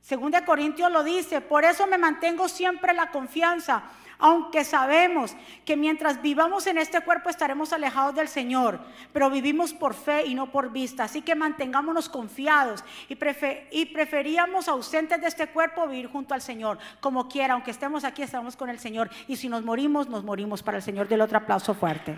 [0.00, 3.82] Según de Corintios lo dice, por eso me mantengo siempre la confianza
[4.22, 8.78] aunque sabemos que mientras vivamos en este cuerpo estaremos alejados del Señor,
[9.12, 11.04] pero vivimos por fe y no por vista.
[11.04, 16.78] Así que mantengámonos confiados y, preferíamos ausentes de este cuerpo vivir junto al Señor.
[17.00, 19.10] Como quiera, aunque estemos aquí, estamos con el Señor.
[19.26, 21.08] Y si nos morimos, nos morimos para el Señor.
[21.08, 22.14] Del otro aplauso fuerte.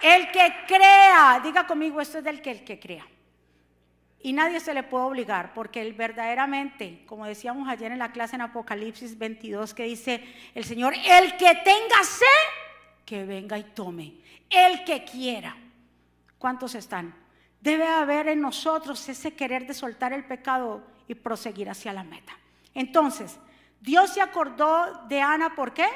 [0.00, 3.04] El que crea, diga conmigo, esto es del que el que crea.
[4.22, 8.36] Y nadie se le puede obligar, porque él verdaderamente, como decíamos ayer en la clase
[8.36, 10.22] en Apocalipsis 22, que dice
[10.54, 12.26] el Señor, el que tenga sed,
[13.06, 14.14] que venga y tome.
[14.50, 15.56] El que quiera.
[16.38, 17.14] ¿Cuántos están?
[17.60, 22.32] Debe haber en nosotros ese querer de soltar el pecado y proseguir hacia la meta.
[22.74, 23.38] Entonces,
[23.80, 25.88] Dios se acordó de Ana, ¿por qué?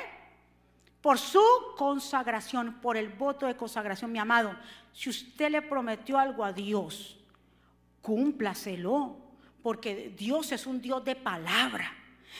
[1.03, 1.43] Por su
[1.77, 4.57] consagración, por el voto de consagración, mi amado.
[4.93, 7.19] Si usted le prometió algo a Dios,
[8.05, 9.17] cúmplaselo,
[9.63, 11.91] porque Dios es un Dios de palabra.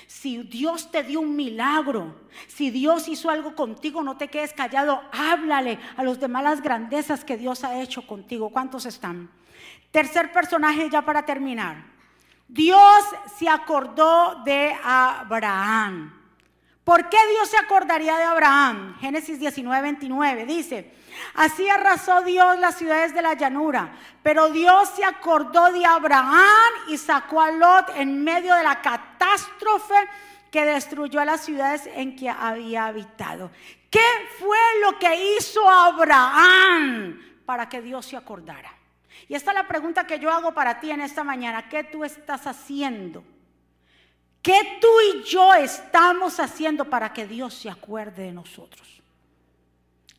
[0.07, 5.01] Si Dios te dio un milagro, si Dios hizo algo contigo, no te quedes callado,
[5.11, 8.51] háblale a los demás las grandezas que Dios ha hecho contigo.
[8.51, 9.31] ¿Cuántos están?
[9.91, 11.87] Tercer personaje ya para terminar.
[12.47, 13.03] Dios
[13.39, 16.13] se acordó de Abraham.
[16.85, 18.99] ¿Por qué Dios se acordaría de Abraham?
[19.01, 20.93] Génesis 19, 29 dice,
[21.35, 26.99] así arrasó Dios las ciudades de la llanura, pero Dios se acordó de Abraham y
[26.99, 29.95] sacó a Lot en medio de la catástrofe
[30.51, 33.51] que destruyó a las ciudades en que había habitado.
[33.91, 34.01] ¿Qué
[34.39, 38.73] fue lo que hizo Abraham para que Dios se acordara?
[39.29, 41.69] Y esta es la pregunta que yo hago para ti en esta mañana.
[41.69, 43.25] ¿Qué tú estás haciendo?
[44.43, 49.03] ¿Qué tú y yo estamos haciendo para que Dios se acuerde de nosotros?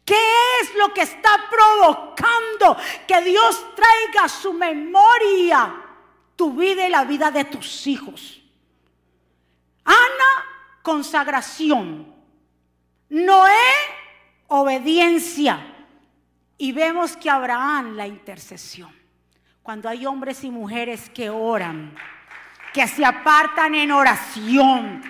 [0.03, 0.15] ¿Qué
[0.61, 5.81] es lo que está provocando que Dios traiga su memoria
[6.35, 8.41] tu vida y la vida de tus hijos?
[9.83, 10.45] Ana,
[10.81, 12.13] consagración.
[13.09, 13.51] Noé,
[14.47, 15.73] obediencia.
[16.57, 18.93] Y vemos que Abraham, la intercesión.
[19.61, 21.95] Cuando hay hombres y mujeres que oran
[22.75, 25.01] que se apartan en oración,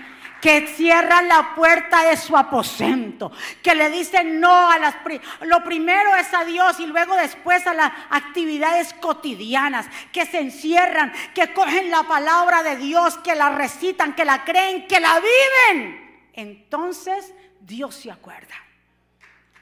[0.45, 3.31] que cierran la puerta de su aposento,
[3.63, 4.95] que le dicen no a las...
[5.41, 11.11] Lo primero es a Dios y luego después a las actividades cotidianas, que se encierran,
[11.33, 16.29] que cogen la palabra de Dios, que la recitan, que la creen, que la viven.
[16.33, 18.53] Entonces Dios se acuerda.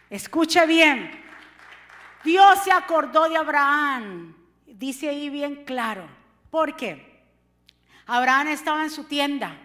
[0.10, 1.24] Escuche bien.
[2.26, 4.36] Dios se acordó de Abraham.
[4.66, 6.10] Dice ahí bien claro.
[6.52, 7.24] ¿Por qué?
[8.06, 9.56] Abraham estaba en su tienda,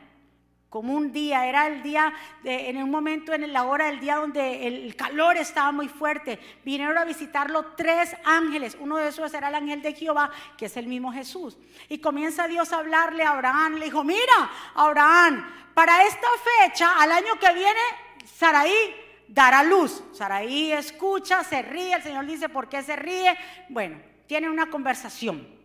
[0.69, 2.13] como un día, era el día,
[2.45, 6.39] en un momento, en la hora del día donde el calor estaba muy fuerte.
[6.63, 8.77] Vinieron a visitarlo tres ángeles.
[8.79, 11.57] Uno de esos era el ángel de Jehová, que es el mismo Jesús.
[11.89, 13.77] Y comienza Dios a hablarle a Abraham.
[13.77, 16.29] Le dijo, mira, Abraham, para esta
[16.61, 17.81] fecha, al año que viene,
[18.27, 18.95] Saraí
[19.27, 20.03] dará luz.
[20.13, 21.95] Saraí escucha, se ríe.
[21.95, 23.35] El Señor dice, ¿por qué se ríe?
[23.71, 25.58] Bueno, tiene una conversación.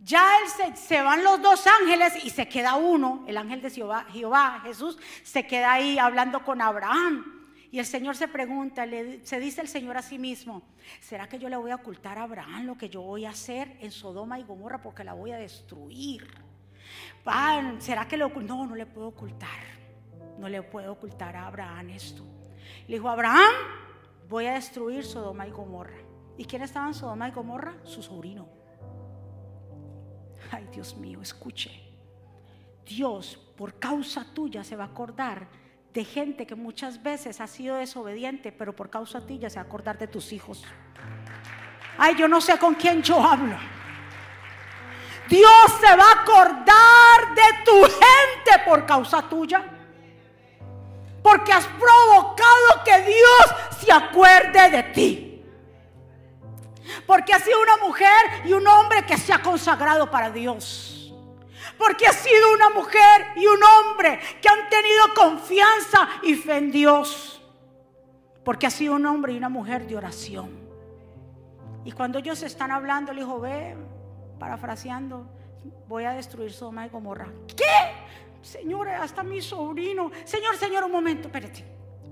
[0.00, 0.24] Ya
[0.74, 5.46] se, van los dos ángeles y se queda uno, el ángel de Jehová, Jesús, se
[5.46, 7.34] queda ahí hablando con Abraham.
[7.70, 8.86] Y el Señor se pregunta,
[9.24, 10.62] se dice el Señor a sí mismo,
[11.00, 13.76] ¿será que yo le voy a ocultar a Abraham lo que yo voy a hacer
[13.80, 16.26] en Sodoma y Gomorra porque la voy a destruir?
[17.80, 19.78] ¿Será que le No, no le puedo ocultar.
[20.38, 22.22] No le puedo ocultar a Abraham esto.
[22.86, 23.52] Le dijo, Abraham,
[24.28, 25.98] voy a destruir Sodoma y Gomorra.
[26.36, 27.74] ¿Y quién estaba en Sodoma y Gomorra?
[27.84, 28.57] Su sobrino.
[30.58, 31.70] Ay, Dios mío, escuche.
[32.84, 35.46] Dios, por causa tuya, se va a acordar
[35.94, 39.66] de gente que muchas veces ha sido desobediente, pero por causa tuya se va a
[39.66, 40.64] acordar de tus hijos.
[41.96, 43.56] Ay, yo no sé con quién yo hablo.
[45.28, 49.64] Dios se va a acordar de tu gente por causa tuya.
[51.22, 55.27] Porque has provocado que Dios se acuerde de ti.
[57.08, 61.10] Porque ha sido una mujer y un hombre que se ha consagrado para Dios.
[61.78, 66.70] Porque ha sido una mujer y un hombre que han tenido confianza y fe en
[66.70, 67.42] Dios.
[68.44, 70.50] Porque ha sido un hombre y una mujer de oración.
[71.82, 73.74] Y cuando ellos están hablando, le dijo, ve,
[74.38, 75.26] parafraseando,
[75.88, 77.28] voy a destruir Sodoma y Gomorra.
[77.56, 78.42] ¿Qué?
[78.42, 80.10] Señor, hasta mi sobrino.
[80.24, 81.64] Señor, señor, un momento, espérate.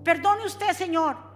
[0.03, 1.36] Perdone usted, Señor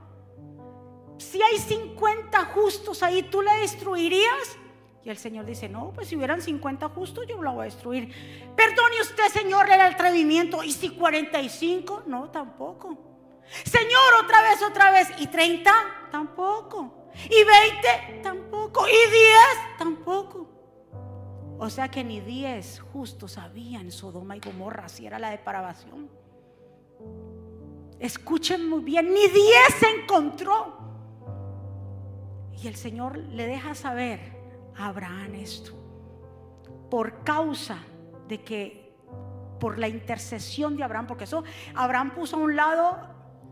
[1.21, 4.57] si hay 50 justos ahí, ¿tú la destruirías?
[5.03, 8.13] Y el Señor dice, no, pues si hubieran 50 justos, yo la voy a destruir.
[8.57, 10.63] Perdone usted, Señor, el atrevimiento.
[10.63, 12.05] ¿Y si 45?
[12.07, 12.99] No, tampoco.
[13.65, 15.09] Señor, otra vez, otra vez.
[15.19, 15.73] ¿Y 30?
[16.11, 17.11] Tampoco.
[17.25, 17.45] ¿Y
[18.09, 18.23] 20?
[18.23, 18.87] Tampoco.
[18.89, 19.09] ¿Y 10?
[19.79, 20.49] Tampoco.
[21.59, 26.11] O sea que ni 10 justos había en Sodoma y Gomorra, si era la depravación.
[27.99, 29.35] Escuchen muy bien, ni 10
[29.79, 30.80] se encontró.
[32.63, 34.21] Y el Señor le deja saber
[34.77, 35.73] Abraham esto.
[36.91, 37.79] Por causa
[38.29, 38.95] de que,
[39.59, 41.45] por la intercesión de Abraham, porque eso,
[41.75, 42.99] Abraham puso a un lado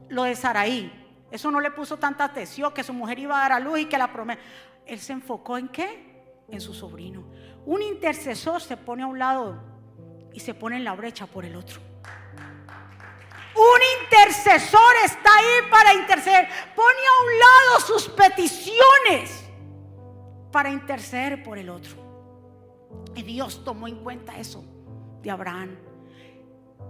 [0.08, 0.92] lo de Saraí.
[1.30, 3.84] Eso no le puso tanta atención que su mujer iba a dar a luz y
[3.86, 4.40] que la promesa.
[4.86, 6.44] Él se enfocó en qué?
[6.48, 7.24] En su sobrino.
[7.66, 9.62] Un intercesor se pone a un lado
[10.32, 11.80] y se pone en la brecha por el otro.
[13.54, 16.48] Un intercesor está ahí para interceder.
[16.74, 19.44] Pone a un lado sus peticiones
[20.50, 21.96] para interceder por el otro.
[23.14, 24.64] Y Dios tomó en cuenta eso
[25.22, 25.76] de Abraham.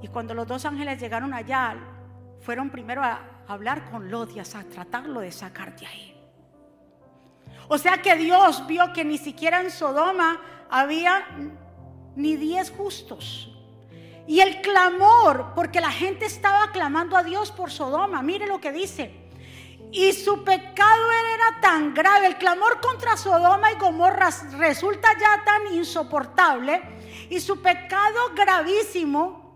[0.03, 1.77] Y cuando los dos ángeles llegaron allá,
[2.41, 6.15] fueron primero a hablar con Lot y a tratarlo de sacar de ahí.
[7.69, 10.41] O sea que Dios vio que ni siquiera en Sodoma
[10.71, 11.27] había
[12.15, 13.58] ni diez justos.
[14.29, 18.21] Y el clamor, porque la gente estaba clamando a Dios por Sodoma.
[18.21, 19.11] Mire lo que dice.
[19.91, 25.75] Y su pecado era tan grave, el clamor contra Sodoma y Gomorra resulta ya tan
[25.75, 26.83] insoportable
[27.31, 29.49] y su pecado gravísimo.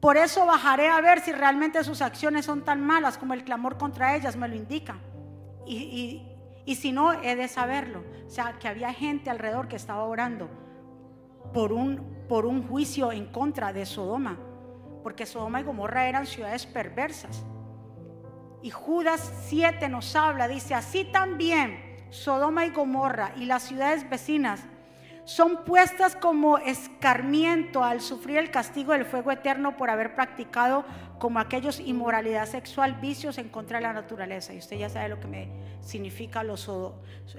[0.00, 3.78] Por eso bajaré a ver si realmente sus acciones son tan malas como el clamor
[3.78, 4.98] contra ellas me lo indica.
[5.64, 6.26] Y,
[6.64, 8.02] y si no, he de saberlo.
[8.26, 10.50] O sea, que había gente alrededor que estaba orando
[11.54, 14.38] por un, por un juicio en contra de Sodoma.
[15.02, 17.44] Porque Sodoma y Gomorra eran ciudades perversas.
[18.62, 24.64] Y Judas 7 nos habla, dice, así también Sodoma y Gomorra y las ciudades vecinas
[25.24, 30.84] son puestas como escarmiento al sufrir el castigo del fuego eterno por haber practicado
[31.18, 34.54] como aquellos inmoralidad sexual, vicios en contra de la naturaleza.
[34.54, 35.48] Y usted ya sabe lo que me
[35.80, 36.54] significa lo,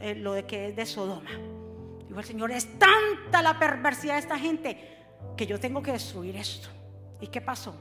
[0.02, 1.30] eh, lo de que es de Sodoma.
[2.08, 4.98] Digo el Señor, es tanta la perversidad de esta gente
[5.36, 6.70] que yo tengo que destruir esto.
[7.20, 7.76] ¿Y qué pasó?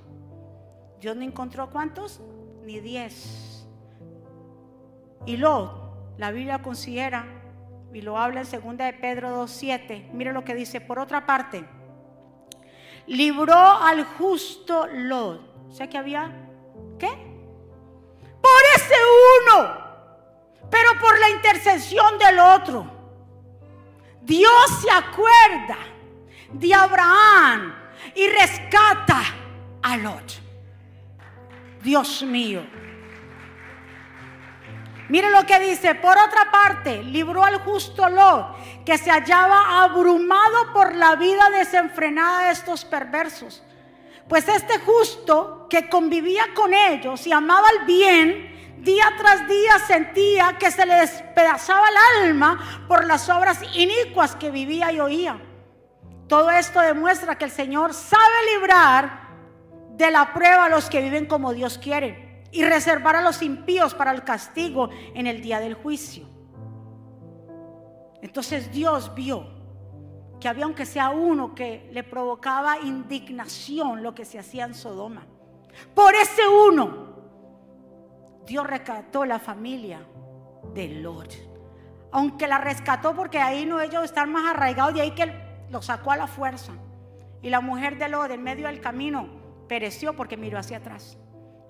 [1.00, 2.20] Dios no encontró cuántos?
[2.66, 3.64] ni diez.
[5.24, 7.24] Y lo, la Biblia considera,
[7.92, 11.64] y lo habla en segunda de Pedro 2.7, mire lo que dice, por otra parte,
[13.06, 15.68] libró al justo Lot.
[15.68, 16.48] O sea que había,
[16.98, 17.08] ¿qué?
[17.08, 18.94] Por ese
[19.40, 19.74] uno,
[20.70, 22.95] pero por la intercesión del otro.
[24.26, 25.78] Dios se acuerda
[26.52, 27.72] de Abraham
[28.12, 29.22] y rescata
[29.80, 30.40] a Lot.
[31.80, 32.66] Dios mío.
[35.08, 40.72] Mire lo que dice, por otra parte, libró al justo Lot, que se hallaba abrumado
[40.72, 43.62] por la vida desenfrenada de estos perversos.
[44.28, 50.56] Pues este justo que convivía con ellos y amaba el bien, día tras día sentía
[50.58, 55.40] que se le despedazaba el alma por las obras inicuas que vivía y oía.
[56.28, 59.26] Todo esto demuestra que el Señor sabe librar
[59.90, 63.94] de la prueba a los que viven como Dios quiere y reservar a los impíos
[63.94, 66.26] para el castigo en el día del juicio.
[68.22, 69.46] Entonces Dios vio
[70.40, 75.26] que había aunque sea uno que le provocaba indignación lo que se hacía en Sodoma.
[75.94, 77.05] Por ese uno,
[78.46, 80.00] Dios rescató la familia
[80.74, 81.34] de Lot.
[82.12, 85.32] Aunque la rescató porque ahí no ellos están más arraigados, de ahí que
[85.70, 86.72] lo sacó a la fuerza.
[87.42, 89.28] Y la mujer de Lot en medio del camino
[89.68, 91.18] pereció porque miró hacia atrás.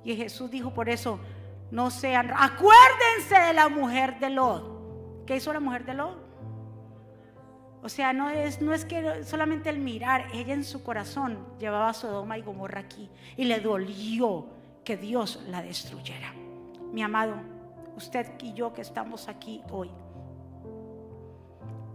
[0.05, 1.19] Y Jesús dijo por eso,
[1.71, 5.25] no sean, acuérdense de la mujer de Lot.
[5.27, 6.27] ¿Qué hizo la mujer de Lot?
[7.83, 11.91] O sea, no es, no es que solamente el mirar, ella en su corazón llevaba
[11.91, 14.47] a Sodoma y Gomorra aquí y le dolió
[14.85, 16.33] que Dios la destruyera.
[16.97, 17.35] Mi amado,
[17.95, 19.91] usted y yo que estamos aquí hoy,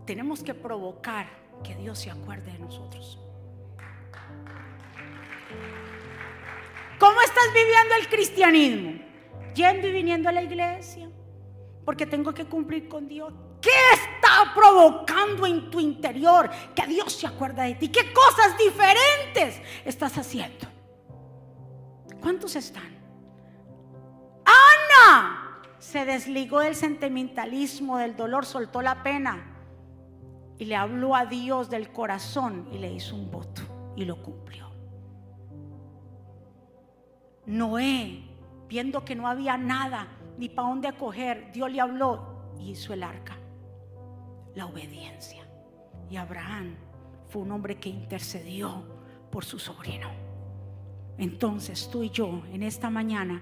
[0.06, 1.26] tenemos que provocar
[1.64, 3.20] que Dios se acuerde de nosotros.
[7.00, 9.02] ¿Cómo estás viviendo el cristianismo?
[9.56, 11.10] Yendo y viniendo a la iglesia.
[11.84, 13.34] Porque tengo que cumplir con Dios.
[13.60, 17.88] ¿Qué está provocando en tu interior que Dios se acuerda de ti?
[17.88, 20.68] ¿Qué cosas diferentes estás haciendo?
[22.22, 23.01] ¿Cuántos están?
[25.80, 29.52] Se desligó del sentimentalismo, del dolor, soltó la pena
[30.58, 33.64] y le habló a Dios del corazón y le hizo un voto
[33.96, 34.70] y lo cumplió.
[37.48, 38.24] Noé,
[38.70, 40.08] viendo que no había nada,
[40.38, 41.52] ni para dónde coger.
[41.52, 43.38] Dios le habló y hizo el arca.
[44.56, 45.44] La obediencia.
[46.10, 46.76] Y Abraham
[47.28, 48.84] fue un hombre que intercedió
[49.32, 50.10] por su sobrino.
[51.18, 53.42] Entonces tú y yo en esta mañana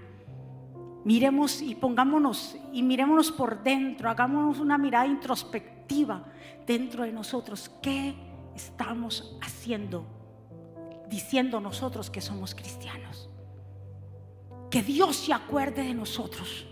[1.04, 6.24] miremos y pongámonos y mirémonos por dentro, hagámonos una mirada introspectiva
[6.66, 7.70] dentro de nosotros.
[7.82, 8.14] ¿Qué
[8.54, 10.06] estamos haciendo?
[11.08, 13.28] Diciendo nosotros que somos cristianos.
[14.70, 16.66] Que Dios se acuerde de nosotros.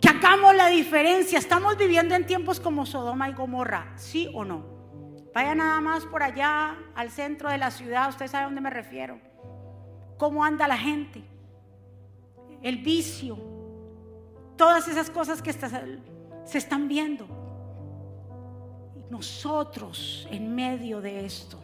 [0.00, 1.38] Que hagamos la diferencia.
[1.38, 4.80] Estamos viviendo en tiempos como Sodoma y Gomorra, ¿sí o no?
[5.32, 8.70] Vaya nada más por allá al centro de la ciudad, usted sabe a dónde me
[8.70, 9.20] refiero.
[10.18, 11.22] ¿Cómo anda la gente?
[12.62, 13.38] El vicio,
[14.56, 17.26] todas esas cosas que se están viendo.
[19.10, 21.58] Nosotros en medio de esto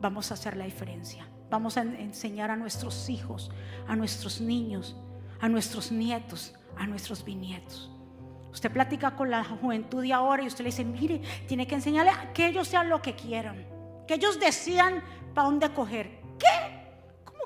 [0.00, 1.26] vamos a hacer la diferencia.
[1.50, 3.50] Vamos a enseñar a nuestros hijos,
[3.86, 4.96] a nuestros niños,
[5.40, 7.90] a nuestros nietos, a nuestros bisnietos.
[8.52, 12.10] Usted platica con la juventud de ahora y usted le dice, mire, tiene que enseñarle
[12.10, 13.66] a que ellos sean lo que quieran,
[14.06, 15.02] que ellos decidan
[15.34, 16.11] para dónde coger.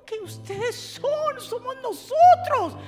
[0.07, 0.19] ¿Qué?
[0.19, 1.41] ¿Cómo que ustedes son?
[1.41, 2.81] Somos nosotros.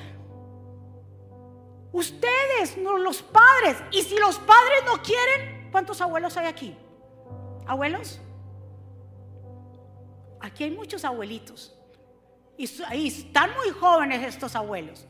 [1.92, 3.76] Ustedes, los padres.
[3.90, 6.76] Y si los padres no quieren, ¿cuántos abuelos hay aquí?
[7.66, 8.20] ¿Abuelos?
[10.40, 11.74] Aquí hay muchos abuelitos.
[12.56, 15.06] Y, están muy jóvenes estos abuelos.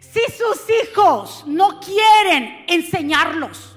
[0.00, 3.76] Si sus hijos no quieren enseñarlos,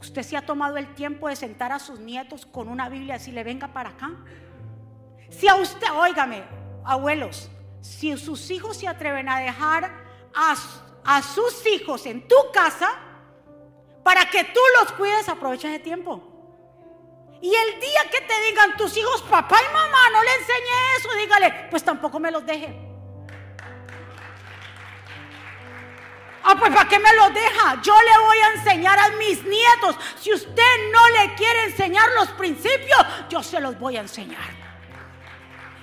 [0.00, 3.30] usted se ha tomado el tiempo de sentar a sus nietos con una Biblia y
[3.30, 4.10] le venga para acá.
[5.30, 6.42] Si a usted, óigame,
[6.84, 7.50] abuelos,
[7.80, 9.90] si sus hijos se atreven a dejar
[10.34, 12.90] a, sus hijos en tu casa
[14.02, 16.22] para que tú los cuides, aprovecha ese tiempo.
[17.40, 21.14] Y el día que te digan tus hijos, papá y mamá, no le enseñé eso,
[21.14, 22.88] dígale, pues tampoco me los deje.
[26.42, 27.80] Ah, pues ¿para qué me los deja?
[27.82, 29.96] Yo le voy a enseñar a mis nietos.
[30.18, 34.67] Si usted no le quiere enseñar los principios, yo se los voy a enseñar.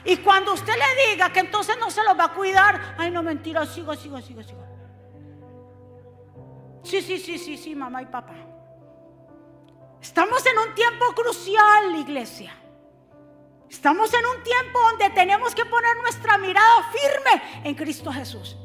[0.06, 3.24] Y cuando usted le diga que entonces no se los va a cuidar, ay, no
[3.24, 4.64] mentira, sigo, sigo, sigo, sigo.
[6.84, 8.36] Sí, sí, sí, sí, sí, mamá y papá.
[10.00, 12.56] Estamos en un tiempo crucial, iglesia.
[13.68, 18.56] Estamos en un tiempo donde tenemos que poner nuestra mirada firme en Cristo Jesús.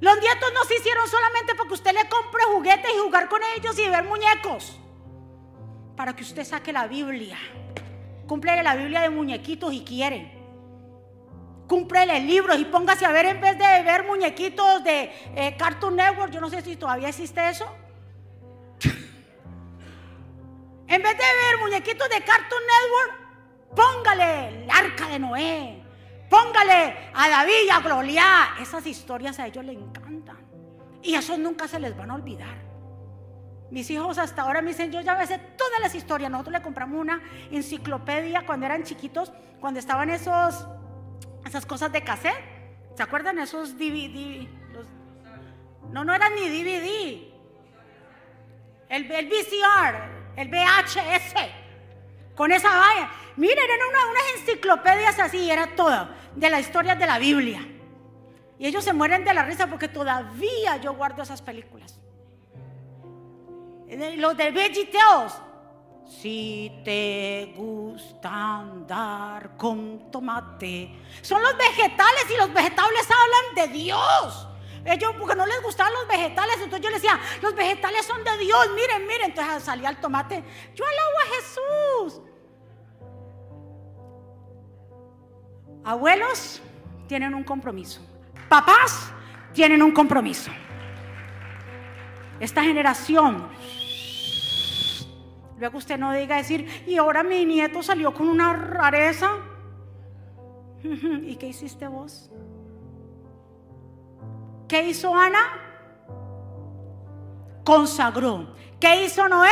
[0.00, 3.78] Los nietos no se hicieron solamente porque usted le compre juguetes y jugar con ellos
[3.78, 4.80] y ver muñecos.
[5.94, 7.38] Para que usted saque la Biblia.
[8.26, 10.33] Cúmplele la Biblia de muñequitos y quiere.
[11.74, 16.30] Cúmplele libros y póngase a ver en vez de ver muñequitos de eh, Cartoon Network.
[16.30, 17.66] Yo no sé si todavía existe eso.
[20.86, 25.82] En vez de ver muñequitos de Cartoon Network, póngale el arca de Noé.
[26.30, 28.60] Póngale a David y a Goliat.
[28.60, 30.38] Esas historias a ellos les encantan.
[31.02, 32.56] Y eso nunca se les van a olvidar.
[33.72, 36.30] Mis hijos hasta ahora me dicen, yo ya me sé todas las historias.
[36.30, 37.20] Nosotros le compramos una
[37.50, 40.68] enciclopedia cuando eran chiquitos, cuando estaban esos,
[41.44, 42.54] esas cosas de cassette.
[42.96, 44.48] ¿Se acuerdan esos DVD?
[45.90, 47.34] no, no eran ni DVD.
[48.88, 51.34] El, VCR, el VHS,
[52.34, 53.10] con esa valla.
[53.36, 57.66] Miren, eran unas enciclopedias así, era toda, de las historias de la Biblia.
[58.58, 61.98] Y ellos se mueren de la risa porque todavía yo guardo esas películas.
[64.16, 65.32] Los de VeggieTales.
[66.06, 70.90] Si te gusta andar con tomate.
[71.22, 74.48] Son los vegetales y los vegetales hablan de Dios.
[74.84, 78.36] Ellos, porque no les gustaban los vegetales, entonces yo les decía, los vegetales son de
[78.38, 79.30] Dios, miren, miren.
[79.30, 80.44] Entonces salía el tomate,
[80.74, 82.22] yo alabo a Jesús.
[85.84, 86.62] Abuelos
[87.06, 88.00] tienen un compromiso.
[88.48, 89.10] Papás
[89.52, 90.50] tienen un compromiso.
[92.40, 93.48] Esta generación,
[95.64, 99.30] luego usted no diga decir, y ahora mi nieto salió con una rareza.
[100.82, 102.30] ¿Y qué hiciste vos?
[104.68, 105.38] ¿Qué hizo Ana?
[107.64, 108.54] Consagró.
[108.78, 109.48] ¿Qué hizo Noé?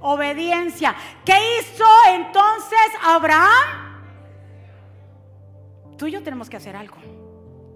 [0.00, 0.94] Obediencia.
[1.24, 3.98] ¿Qué hizo entonces Abraham?
[5.98, 6.98] Tú y yo tenemos que hacer algo.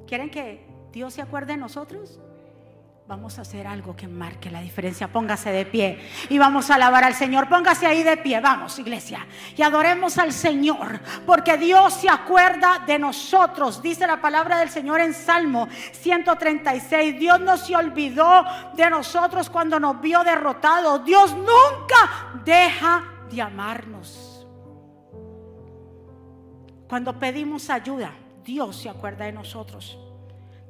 [0.07, 2.21] ¿Quieren que Dios se acuerde de nosotros?
[3.09, 5.07] Vamos a hacer algo que marque la diferencia.
[5.07, 7.49] Póngase de pie y vamos a alabar al Señor.
[7.49, 8.41] Póngase ahí de pie.
[8.41, 9.25] Vamos, iglesia.
[9.57, 10.99] Y adoremos al Señor.
[11.25, 13.81] Porque Dios se acuerda de nosotros.
[13.81, 17.17] Dice la palabra del Señor en Salmo 136.
[17.17, 18.45] Dios no se olvidó
[18.75, 21.05] de nosotros cuando nos vio derrotados.
[21.05, 24.45] Dios nunca deja de amarnos.
[26.89, 28.11] Cuando pedimos ayuda,
[28.43, 29.97] Dios se acuerda de nosotros.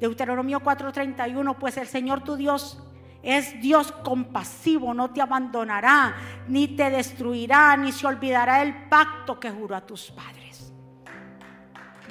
[0.00, 2.82] Deuteronomio 4:31, pues el Señor tu Dios
[3.22, 6.14] es Dios compasivo, no te abandonará,
[6.46, 10.72] ni te destruirá, ni se olvidará el pacto que juró a tus padres.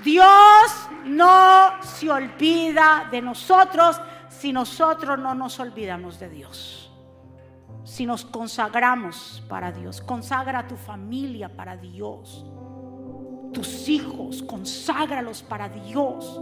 [0.03, 6.91] Dios no se olvida de nosotros si nosotros no nos olvidamos de Dios.
[7.85, 12.45] Si nos consagramos para Dios, consagra a tu familia para Dios.
[13.53, 16.39] Tus hijos, conságralos para Dios.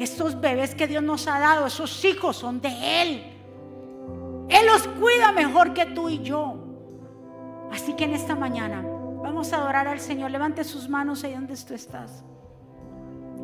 [0.00, 2.70] Esos bebés que Dios nos ha dado, esos hijos son de
[3.02, 3.22] Él.
[4.48, 6.56] Él los cuida mejor que tú y yo.
[7.70, 8.82] Así que en esta mañana
[9.22, 10.30] vamos a adorar al Señor.
[10.30, 12.24] Levante sus manos ahí donde tú estás.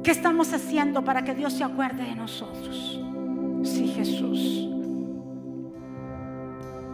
[0.02, 3.02] ¿Qué estamos haciendo para que Dios se acuerde de nosotros?
[3.62, 4.66] Sí, Jesús.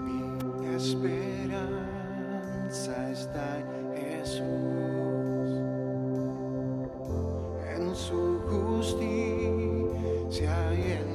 [0.05, 1.53] Mi esperanza
[3.13, 4.43] está en Jesús,
[7.77, 9.52] en su justicia
[10.41, 11.12] y en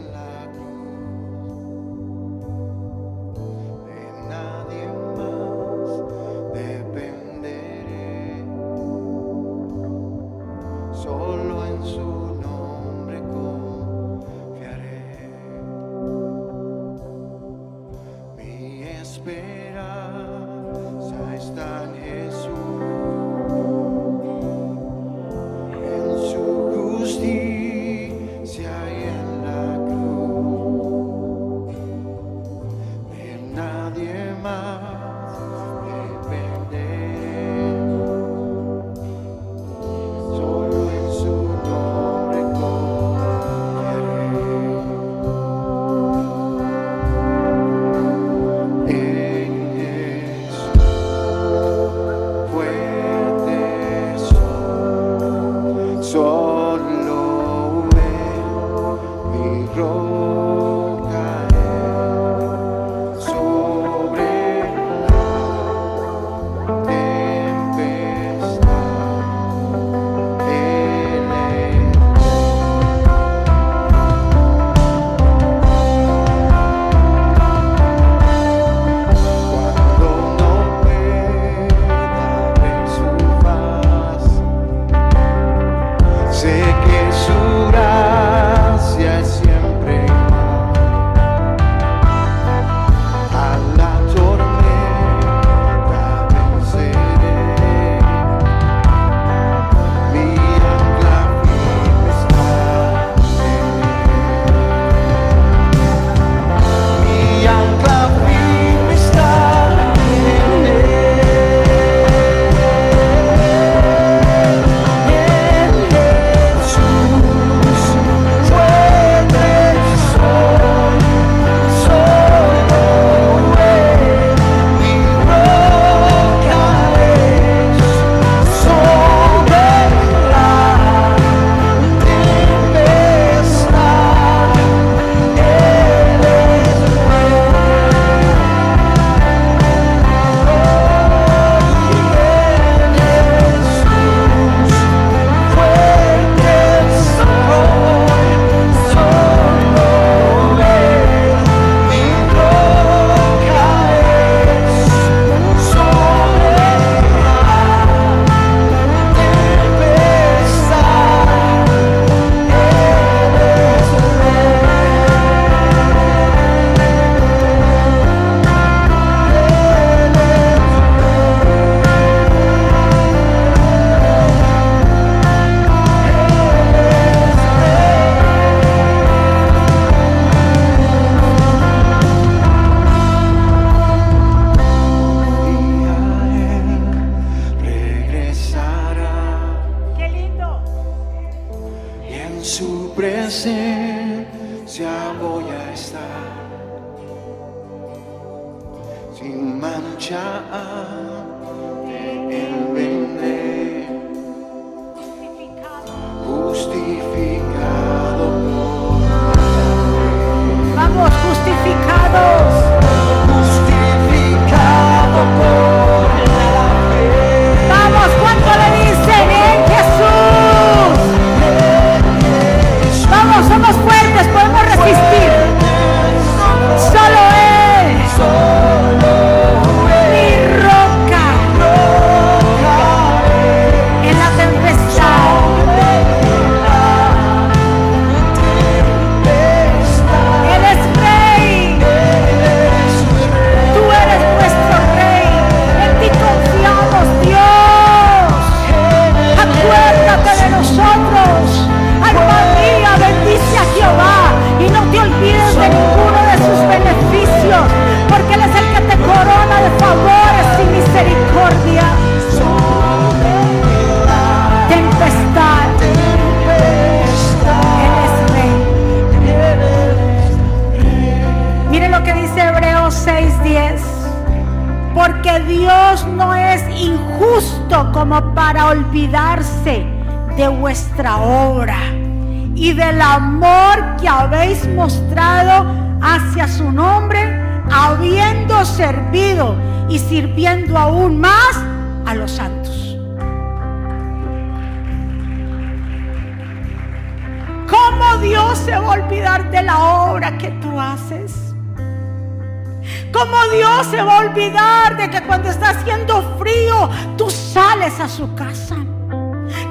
[308.08, 308.78] su casa?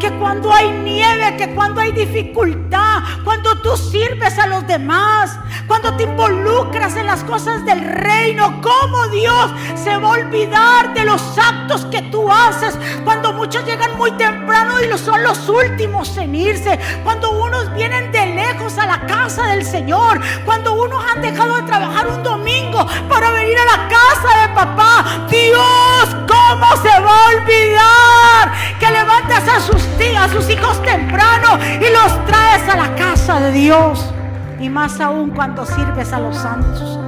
[0.01, 5.39] que cuando hay nieve, que cuando hay dificultad, cuando tú sirves a los demás,
[5.87, 11.05] cuando te involucras en las cosas del reino, cómo Dios se va a olvidar de
[11.05, 16.35] los actos que tú haces, cuando muchos llegan muy temprano y son los últimos en
[16.35, 21.55] irse, cuando unos vienen de lejos a la casa del Señor, cuando unos han dejado
[21.55, 27.17] de trabajar un domingo para venir a la casa de papá, Dios, ¿cómo se va
[27.17, 32.95] a olvidar que levantas a sus a sus hijos temprano y los traes a la
[32.97, 34.16] casa de Dios.
[34.61, 36.99] Y más aún cuando sirves a los santos.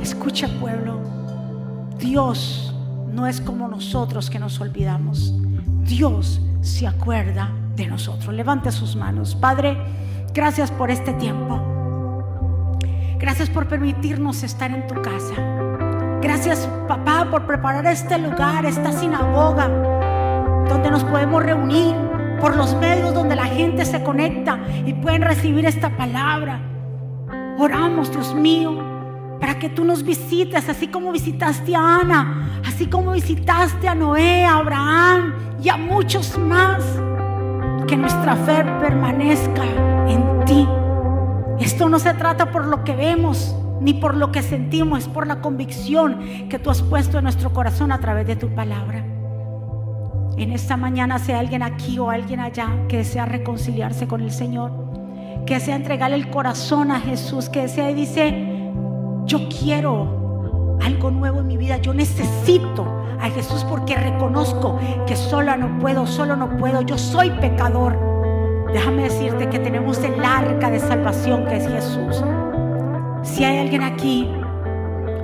[0.00, 1.00] Escucha pueblo,
[1.98, 2.74] Dios
[3.12, 5.34] no es como nosotros que nos olvidamos.
[5.82, 8.34] Dios se acuerda de nosotros.
[8.34, 9.34] Levante sus manos.
[9.34, 9.76] Padre,
[10.34, 11.60] gracias por este tiempo.
[13.18, 15.34] Gracias por permitirnos estar en tu casa.
[16.20, 19.68] Gracias, papá, por preparar este lugar, esta sinagoga
[20.68, 21.96] donde nos podemos reunir,
[22.40, 26.60] por los medios donde la gente se conecta y pueden recibir esta palabra.
[27.58, 28.78] Oramos, Dios mío,
[29.40, 34.44] para que tú nos visites, así como visitaste a Ana, así como visitaste a Noé,
[34.44, 36.82] a Abraham y a muchos más.
[37.86, 39.64] Que nuestra fe permanezca
[40.08, 40.68] en ti.
[41.58, 45.26] Esto no se trata por lo que vemos, ni por lo que sentimos, es por
[45.26, 49.17] la convicción que tú has puesto en nuestro corazón a través de tu palabra
[50.38, 54.72] en esta mañana sea alguien aquí o alguien allá que desea reconciliarse con el Señor,
[55.46, 58.70] que desea entregarle el corazón a Jesús, que desea y dice,
[59.24, 62.86] yo quiero algo nuevo en mi vida, yo necesito
[63.20, 67.98] a Jesús porque reconozco que sola no puedo, solo no puedo, yo soy pecador.
[68.72, 72.22] Déjame decirte que tenemos el arca de salvación que es Jesús.
[73.22, 74.30] Si hay alguien aquí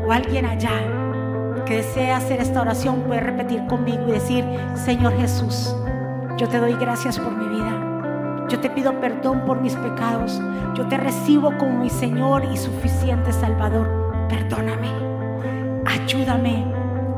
[0.06, 0.93] o alguien allá
[1.64, 4.44] que desea hacer esta oración puede repetir conmigo y decir,
[4.74, 5.74] Señor Jesús,
[6.36, 8.46] yo te doy gracias por mi vida.
[8.48, 10.40] Yo te pido perdón por mis pecados.
[10.74, 14.26] Yo te recibo como mi Señor y suficiente Salvador.
[14.28, 14.90] Perdóname,
[15.86, 16.64] ayúdame,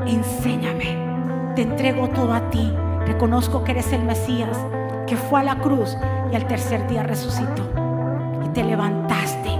[0.05, 1.53] enséñame.
[1.55, 2.71] Te entrego todo a ti.
[3.05, 4.57] Reconozco que eres el Mesías,
[5.05, 5.97] que fue a la cruz
[6.31, 7.63] y al tercer día resucitó.
[8.45, 9.56] Y te levantaste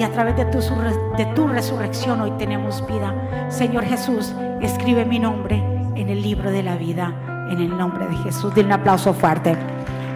[0.00, 3.14] y a través de tu, resurrección hoy tenemos vida.
[3.50, 4.32] Señor Jesús,
[4.62, 5.56] escribe mi nombre
[5.94, 7.12] en el libro de la vida,
[7.50, 8.54] en el nombre de Jesús.
[8.54, 9.54] Dile un aplauso fuerte.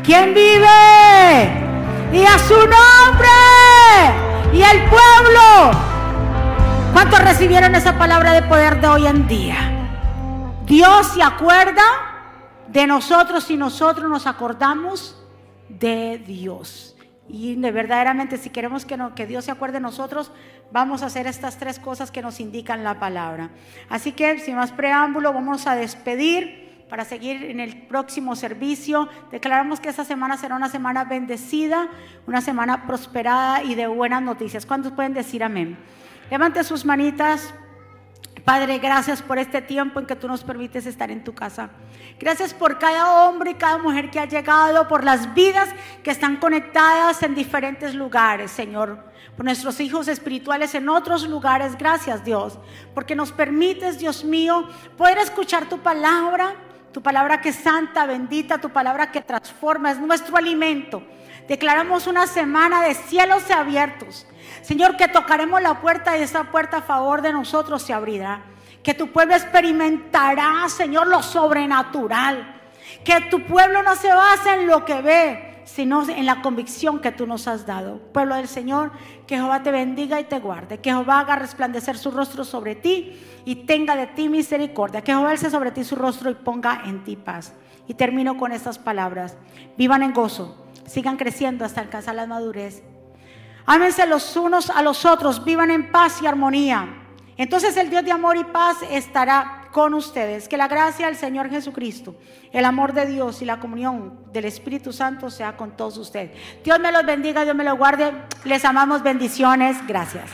[0.02, 0.64] ¿Quién vive?
[2.14, 3.28] Y a su nombre.
[4.54, 5.78] Y el pueblo.
[6.94, 9.56] ¿Cuántos recibieron esa palabra de poder de hoy en día?
[10.64, 11.84] Dios se acuerda
[12.68, 15.22] de nosotros y nosotros nos acordamos
[15.68, 16.93] de Dios.
[17.28, 20.30] Y de verdaderamente si queremos que, que Dios se acuerde de nosotros,
[20.72, 23.50] vamos a hacer estas tres cosas que nos indican la palabra.
[23.88, 29.08] Así que sin más preámbulo, vamos a despedir para seguir en el próximo servicio.
[29.30, 31.88] Declaramos que esta semana será una semana bendecida,
[32.26, 34.66] una semana prosperada y de buenas noticias.
[34.66, 35.78] ¿Cuántos pueden decir amén?
[36.30, 37.54] Levante sus manitas.
[38.44, 41.70] Padre, gracias por este tiempo en que tú nos permites estar en tu casa.
[42.20, 45.70] Gracias por cada hombre y cada mujer que ha llegado, por las vidas
[46.02, 49.02] que están conectadas en diferentes lugares, Señor.
[49.34, 51.78] Por nuestros hijos espirituales en otros lugares.
[51.78, 52.58] Gracias, Dios.
[52.92, 54.68] Porque nos permites, Dios mío,
[54.98, 56.54] poder escuchar tu palabra.
[56.92, 61.02] Tu palabra que es santa, bendita, tu palabra que transforma, es nuestro alimento.
[61.48, 64.26] Declaramos una semana de cielos abiertos
[64.64, 68.44] Señor, que tocaremos la puerta y esa puerta a favor de nosotros se abrirá.
[68.82, 72.62] Que tu pueblo experimentará, Señor, lo sobrenatural.
[73.04, 77.12] Que tu pueblo no se base en lo que ve, sino en la convicción que
[77.12, 77.98] tú nos has dado.
[78.14, 78.92] Pueblo del Señor,
[79.26, 80.78] que Jehová te bendiga y te guarde.
[80.78, 85.02] Que Jehová haga resplandecer su rostro sobre ti y tenga de ti misericordia.
[85.02, 87.52] Que Jehová alce sobre ti su rostro y ponga en ti paz.
[87.86, 89.36] Y termino con estas palabras.
[89.76, 90.56] Vivan en gozo,
[90.86, 92.82] sigan creciendo hasta alcanzar la madurez
[93.66, 97.02] Ámense los unos a los otros, vivan en paz y armonía.
[97.36, 100.48] Entonces el Dios de amor y paz estará con ustedes.
[100.48, 102.14] Que la gracia del Señor Jesucristo,
[102.52, 106.30] el amor de Dios y la comunión del Espíritu Santo sea con todos ustedes.
[106.62, 108.12] Dios me los bendiga, Dios me los guarde.
[108.44, 109.76] Les amamos, bendiciones.
[109.86, 110.30] Gracias.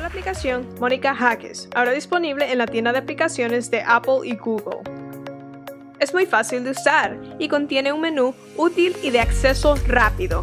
[0.00, 4.80] La aplicación Mónica Jaques, ahora disponible en la tienda de aplicaciones de Apple y Google.
[5.98, 10.42] Es muy fácil de usar y contiene un menú útil y de acceso rápido.